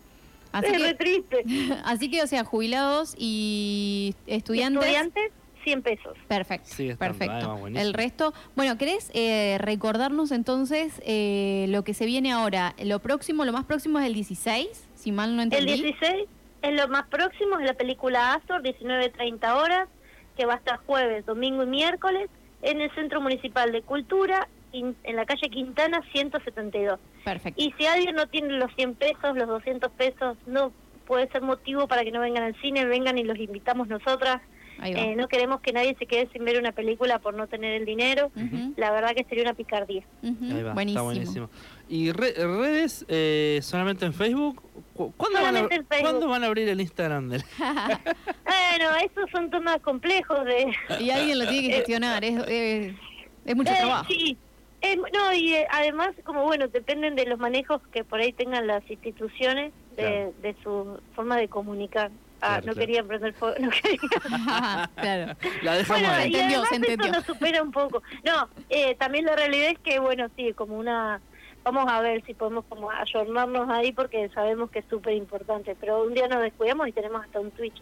Así 0.55 0.67
es 0.67 0.83
re 0.83 0.89
que, 0.89 0.95
triste. 0.95 1.45
así 1.85 2.11
que, 2.11 2.23
o 2.23 2.27
sea, 2.27 2.45
jubilados 2.45 3.15
y 3.19 4.15
estudiantes. 4.27 4.83
Estudiantes, 4.85 5.33
100 5.65 5.83
pesos. 5.83 6.17
Perfecto, 6.29 6.69
Sigue 6.69 6.93
estando, 6.93 7.19
perfecto. 7.19 7.53
además. 7.53 7.83
El 7.83 7.95
resto, 7.95 8.35
bueno, 8.55 8.77
¿querés 8.79 9.11
eh, 9.15 9.57
recordarnos 9.61 10.31
entonces 10.31 11.01
eh, 11.05 11.67
lo 11.71 11.85
que 11.85 11.95
se 11.95 12.07
viene 12.07 12.33
ahora? 12.33 12.75
Lo 12.83 13.01
próximo, 13.01 13.45
lo 13.45 13.53
más 13.53 13.65
próximo 13.65 13.99
es 13.99 14.07
el 14.07 14.15
16, 14.15 14.69
si 14.95 15.11
mal 15.13 15.35
no 15.35 15.43
El 15.43 15.53
entendí. 15.53 15.83
16 15.83 16.27
es 16.63 16.73
lo 16.73 16.89
más 16.89 17.07
próximo, 17.09 17.59
es 17.59 17.67
la 17.67 17.75
película 17.75 18.35
Astor, 18.35 18.63
19.30 18.63 19.55
horas, 19.57 19.89
que 20.37 20.47
va 20.47 20.55
a 20.55 20.57
estar 20.57 20.79
jueves, 20.87 21.25
domingo 21.27 21.63
y 21.63 21.67
miércoles, 21.67 22.29
en 22.63 22.81
el 22.81 22.91
Centro 22.95 23.21
Municipal 23.21 23.73
de 23.73 23.83
Cultura, 23.83 24.49
en 24.81 25.17
la 25.17 25.25
calle 25.27 25.49
Quintana, 25.51 26.01
172. 26.13 26.99
Perfecto. 27.25 27.63
Y 27.63 27.73
si 27.79 27.87
alguien 27.87 28.15
no 28.17 28.27
tiene 28.29 28.55
los 28.55 28.75
100 28.75 28.95
pesos, 28.95 29.37
los 29.37 29.47
200 29.49 29.91
pesos, 29.93 30.37
no 30.47 30.73
puede 31.07 31.29
ser 31.31 31.43
motivo 31.43 31.87
para 31.87 32.03
que 32.03 32.11
no 32.13 32.21
vengan 32.21 32.43
al 32.45 32.61
cine, 32.61 32.85
vengan 32.87 33.19
y 33.19 33.25
los 33.25 33.39
invitamos 33.39 33.89
nosotras. 33.89 34.41
Eh, 34.83 35.15
no 35.17 35.29
queremos 35.29 35.61
que 35.61 35.73
nadie 35.73 35.95
se 36.01 36.05
quede 36.07 36.29
sin 36.33 36.45
ver 36.45 36.59
una 36.59 36.73
película 36.73 37.21
por 37.21 37.33
no 37.35 37.47
tener 37.47 37.75
el 37.75 37.85
dinero. 37.85 38.33
La 38.77 38.91
verdad 38.91 39.13
que 39.15 39.23
sería 39.25 39.45
una 39.45 39.55
picardía. 39.55 40.03
ujú. 40.23 40.45
Ahí 40.57 40.63
va, 40.65 40.73
Buenísimo. 40.73 41.01
está 41.01 41.03
buenísimo. 41.03 41.51
¿Y 41.89 42.11
re- 42.11 42.35
redes 42.35 43.05
eh, 43.09 43.61
solamente 43.63 44.05
en 44.05 44.13
Facebook? 44.13 44.61
¿Cu- 44.95 45.13
¿Cuándo 45.17 45.39
van, 45.41 45.45
a, 45.45 45.59
Solamente 45.61 45.75
en 45.77 45.87
Facebook. 45.87 46.11
¿Cuándo 46.11 46.29
van 46.29 46.43
a 46.43 46.47
abrir 46.49 46.69
el 46.69 46.81
Instagram 46.81 47.29
del 47.29 47.45
Bueno, 47.59 48.91
esos 49.05 49.31
son 49.31 49.51
temas 49.51 49.79
complejos 49.81 50.45
de... 50.45 50.73
y 51.01 51.11
alguien 51.11 51.39
lo 51.39 51.47
tiene 51.49 51.69
que 51.69 51.75
gestionar, 51.77 52.25
es, 52.25 52.43
es- 52.49 52.95
es 53.45 53.57
mucho 53.57 53.73
Eh, 53.73 53.77
trabajo. 53.79 54.05
Sí. 54.09 54.37
Eh, 54.85 54.97
no, 55.13 55.33
y 55.33 55.55
eh, 55.55 55.67
además, 55.71 56.11
como 56.25 56.43
bueno, 56.45 56.69
dependen 56.69 57.15
de 57.15 57.27
los 57.27 57.39
manejos 57.39 57.81
que 57.93 58.05
por 58.05 58.21
ahí 58.21 58.33
tengan 58.33 58.67
las 58.67 58.89
instituciones 58.91 59.73
de, 59.97 60.03
Claro. 60.03 60.33
de 60.43 60.57
su 60.63 61.01
forma 61.15 61.37
de 61.37 61.49
comunicar. 61.49 62.11
Ah, 62.41 62.59
Claro, 62.61 62.67
no 62.67 62.73
claro. 62.73 62.79
quería 62.81 63.05
prender 63.05 63.33
fuego, 63.35 63.57
no 63.61 63.71
quería. 63.71 64.91
claro. 64.97 65.37
La 65.63 65.75
dejamos 65.77 66.03
Bueno, 66.03 66.15
ahí. 66.15 66.31
y 66.31 66.35
entendió, 66.35 66.57
además 66.59 66.69
se 66.69 66.77
entendió. 66.77 67.07
esto 67.07 67.17
nos 67.19 67.25
supera 67.27 67.63
un 67.63 67.73
poco. 67.73 68.03
No, 68.25 68.49
eh, 68.69 68.95
también 68.97 69.25
la 69.25 69.37
realidad 69.37 69.71
es 69.71 69.79
que, 69.79 69.99
bueno, 69.99 70.29
sí, 70.37 70.53
como 70.53 70.77
una... 70.77 71.21
Vamos 71.63 71.87
a 71.91 72.03
ver 72.03 72.23
si 72.27 72.35
podemos 72.35 72.67
como 72.67 72.91
ayornarnos 72.91 73.71
ahí 73.71 73.93
porque 73.93 74.29
sabemos 74.35 74.71
que 74.71 74.81
es 74.81 74.85
súper 74.91 75.15
importante. 75.15 75.75
Pero 75.81 76.03
un 76.05 76.13
día 76.13 76.29
nos 76.29 76.43
descuidamos 76.43 76.87
y 76.89 76.93
tenemos 76.93 77.25
hasta 77.25 77.41
un 77.41 77.51
Twitch, 77.53 77.81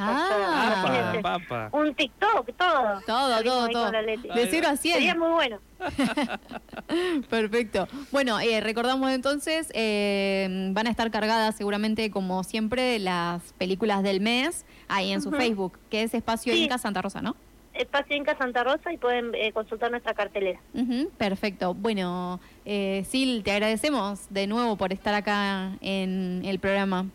Ah, 0.00 0.70
Papa, 0.74 0.88
imagínate. 0.88 1.20
papa. 1.22 1.68
un 1.72 1.94
TikTok, 1.94 2.50
todo. 2.56 3.00
todo, 3.06 3.42
todo, 3.42 3.68
todo. 3.68 3.90
De 3.92 4.46
0 4.50 4.68
a 4.68 4.76
100. 4.76 4.94
Sería 4.94 5.14
muy 5.16 5.30
bueno. 5.30 5.58
Perfecto. 7.28 7.88
Bueno, 8.12 8.38
eh, 8.40 8.60
recordamos 8.60 9.10
entonces, 9.10 9.70
eh, 9.74 10.70
van 10.72 10.86
a 10.86 10.90
estar 10.90 11.10
cargadas 11.10 11.56
seguramente, 11.56 12.10
como 12.10 12.44
siempre, 12.44 12.98
las 12.98 13.52
películas 13.54 14.02
del 14.02 14.20
mes 14.20 14.64
ahí 14.88 15.12
en 15.12 15.20
su. 15.22 15.30
Facebook, 15.32 15.78
que 15.90 16.02
es 16.02 16.14
Espacio 16.14 16.52
Sí. 16.52 16.64
Inca 16.64 16.78
Santa 16.78 17.02
Rosa, 17.02 17.20
¿no? 17.20 17.36
Espacio 17.74 18.16
Inca 18.16 18.36
Santa 18.36 18.64
Rosa 18.64 18.92
y 18.92 18.96
pueden 18.96 19.32
eh, 19.36 19.52
consultar 19.52 19.90
nuestra 19.90 20.12
cartelera. 20.14 20.58
Ujú, 20.74 21.10
perfecto. 21.16 21.74
Bueno, 21.74 22.40
eh, 22.64 23.04
Sil, 23.06 23.42
te 23.44 23.52
agradecemos 23.52 24.26
de 24.30 24.48
nuevo 24.48 24.76
por 24.76 24.92
estar 24.92 25.14
acá 25.14 25.72
en 25.80 26.42
el 26.44 26.58
programa. 26.58 27.06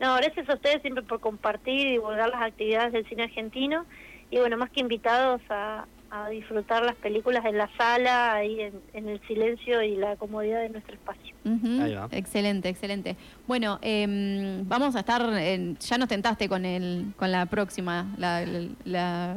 No, 0.00 0.16
gracias 0.16 0.48
a 0.48 0.54
ustedes 0.54 0.82
siempre 0.82 1.02
por 1.04 1.20
compartir 1.20 1.86
y 1.86 1.90
divulgar 1.92 2.28
las 2.28 2.42
actividades 2.42 2.92
del 2.92 3.06
cine 3.08 3.24
argentino. 3.24 3.86
Y 4.30 4.38
bueno, 4.38 4.56
más 4.56 4.70
que 4.70 4.80
invitados 4.80 5.40
a, 5.50 5.86
a 6.10 6.28
disfrutar 6.28 6.82
las 6.84 6.96
películas 6.96 7.44
en 7.44 7.56
la 7.58 7.70
sala, 7.76 8.34
ahí 8.34 8.60
en, 8.60 8.80
en 8.92 9.08
el 9.08 9.20
silencio 9.26 9.82
y 9.82 9.96
la 9.96 10.16
comodidad 10.16 10.60
de 10.60 10.70
nuestro 10.70 10.94
espacio. 10.94 11.34
Ahí 11.82 11.94
va. 11.94 12.08
Excelente, 12.10 12.68
excelente. 12.68 13.16
Bueno, 13.46 13.78
em, 13.82 14.66
vamos 14.68 14.96
a 14.96 15.00
estar, 15.00 15.22
en- 15.38 15.76
ya 15.78 15.98
nos 15.98 16.08
tentaste 16.08 16.48
con 16.48 16.64
el, 16.64 17.12
con 17.16 17.30
la 17.30 17.46
próxima, 17.46 18.06
la, 18.18 18.44
la- 18.44 18.68
la- 18.84 19.36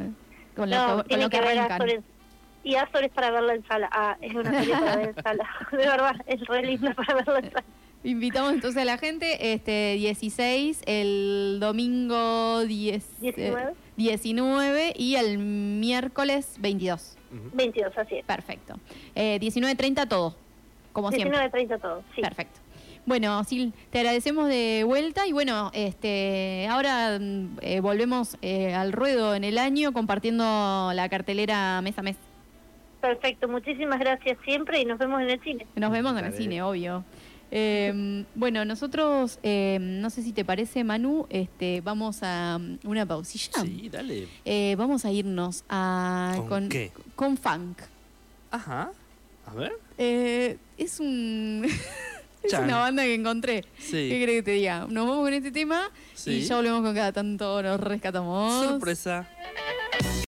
con, 0.55 0.69
la- 0.69 0.87
No, 0.87 0.95
con 0.97 1.05
tiene 1.07 1.23
lo 1.23 1.29
que 1.29 1.37
que 1.39 1.45
ver 1.45 1.57
arrancan. 1.59 1.81
Azor 1.81 1.89
en- 1.97 2.03
y 2.63 2.75
Azor 2.75 3.03
es 3.03 3.11
para 3.11 3.31
verla 3.31 3.53
en 3.53 3.65
sala. 3.67 3.89
Ah, 3.91 4.17
es 4.21 4.33
una 4.33 4.51
serie 4.51 4.73
para 4.73 4.95
ver 4.97 5.09
en 5.15 5.23
sala. 5.23 5.47
De 5.71 5.77
verdad, 5.77 6.15
es 6.25 6.41
re 6.47 6.63
linda 6.63 6.93
para 6.93 7.13
verla 7.15 7.39
en 7.39 7.51
sala. 7.51 7.63
Invitamos 8.03 8.53
entonces 8.53 8.81
a 8.81 8.85
la 8.85 8.97
gente, 8.97 9.53
este 9.53 9.95
16, 9.95 10.83
el 10.85 11.57
domingo 11.59 12.63
10, 12.65 13.03
eh, 13.03 13.09
19. 13.21 13.73
19 13.97 14.93
y 14.95 15.15
el 15.15 15.37
miércoles 15.39 16.55
22. 16.59 17.17
Ujú. 17.31 17.49
22, 17.53 17.97
así 17.97 18.15
es. 18.17 18.25
Perfecto. 18.25 18.75
Eh, 19.15 19.39
19.30 19.41 20.07
todo, 20.07 20.35
como 20.93 21.11
siempre. 21.11 21.37
19.30 21.37 21.81
todo, 21.81 22.03
sí. 22.15 22.21
Perfecto. 22.21 22.59
Bueno, 23.07 23.41
Sil, 23.47 23.71
te 23.89 23.99
agradecemos 23.99 24.49
de 24.49 24.83
vuelta 24.85 25.25
y 25.25 25.31
bueno, 25.31 25.71
este, 25.73 26.67
ahora 26.69 27.17
eh, 27.61 27.79
volvemos 27.79 28.37
eh, 28.41 28.73
al 28.73 28.91
ruedo 28.91 29.33
en 29.33 29.45
el 29.45 29.57
año 29.57 29.93
compartiendo 29.93 30.91
la 30.93 31.07
cartelera 31.07 31.81
mes 31.81 31.97
a 31.97 32.01
mes. 32.01 32.17
Perfecto, 32.99 33.47
muchísimas 33.47 33.99
gracias 33.99 34.37
siempre 34.43 34.81
y 34.81 34.85
nos 34.85 34.99
vemos 34.99 35.21
en 35.21 35.29
el 35.29 35.39
cine. 35.41 35.65
Nos 35.75 35.89
vemos 35.89 36.19
en 36.19 36.25
el 36.25 36.33
cine, 36.33 36.61
obvio. 36.61 37.05
Eh, 37.51 38.23
bueno, 38.35 38.65
nosotros, 38.65 39.39
eh, 39.43 39.77
no 39.79 40.09
sé 40.09 40.21
si 40.23 40.33
te 40.33 40.43
parece, 40.43 40.83
Manu, 40.83 41.25
este, 41.29 41.81
vamos 41.81 42.19
a 42.21 42.57
mm, 42.59 42.79
una 42.85 43.05
pausilla. 43.05 43.61
Sí, 43.61 43.89
dale. 43.89 44.27
Eh, 44.45 44.75
vamos 44.77 45.05
a 45.05 45.11
irnos 45.11 45.63
a, 45.69 46.35
¿Con 46.49 46.69
qué? 46.69 46.91
con 47.15 47.37
funk. 47.37 47.79
Ajá. 48.51 48.91
A 49.45 49.53
ver. 49.53 49.73
Eh, 49.97 50.57
es 50.77 50.99
un 50.99 51.65
es 52.43 52.53
una 52.53 52.79
banda 52.79 53.03
que 53.03 53.13
encontré. 53.13 53.61
¿Qué 53.61 53.81
Sí. 53.81 54.09
querés 54.09 54.35
que 54.37 54.43
te 54.43 54.51
diga? 54.51 54.85
Nos 54.89 55.07
vamos 55.07 55.23
con 55.23 55.33
este 55.33 55.51
tema 55.51 55.89
y 56.25 56.41
ya 56.41 56.55
volvemos 56.57 56.81
con 56.81 56.93
cada 56.93 57.11
tanto 57.13 57.61
nos 57.63 57.79
rescatamos. 57.79 58.65
Sorpresa. 58.65 59.27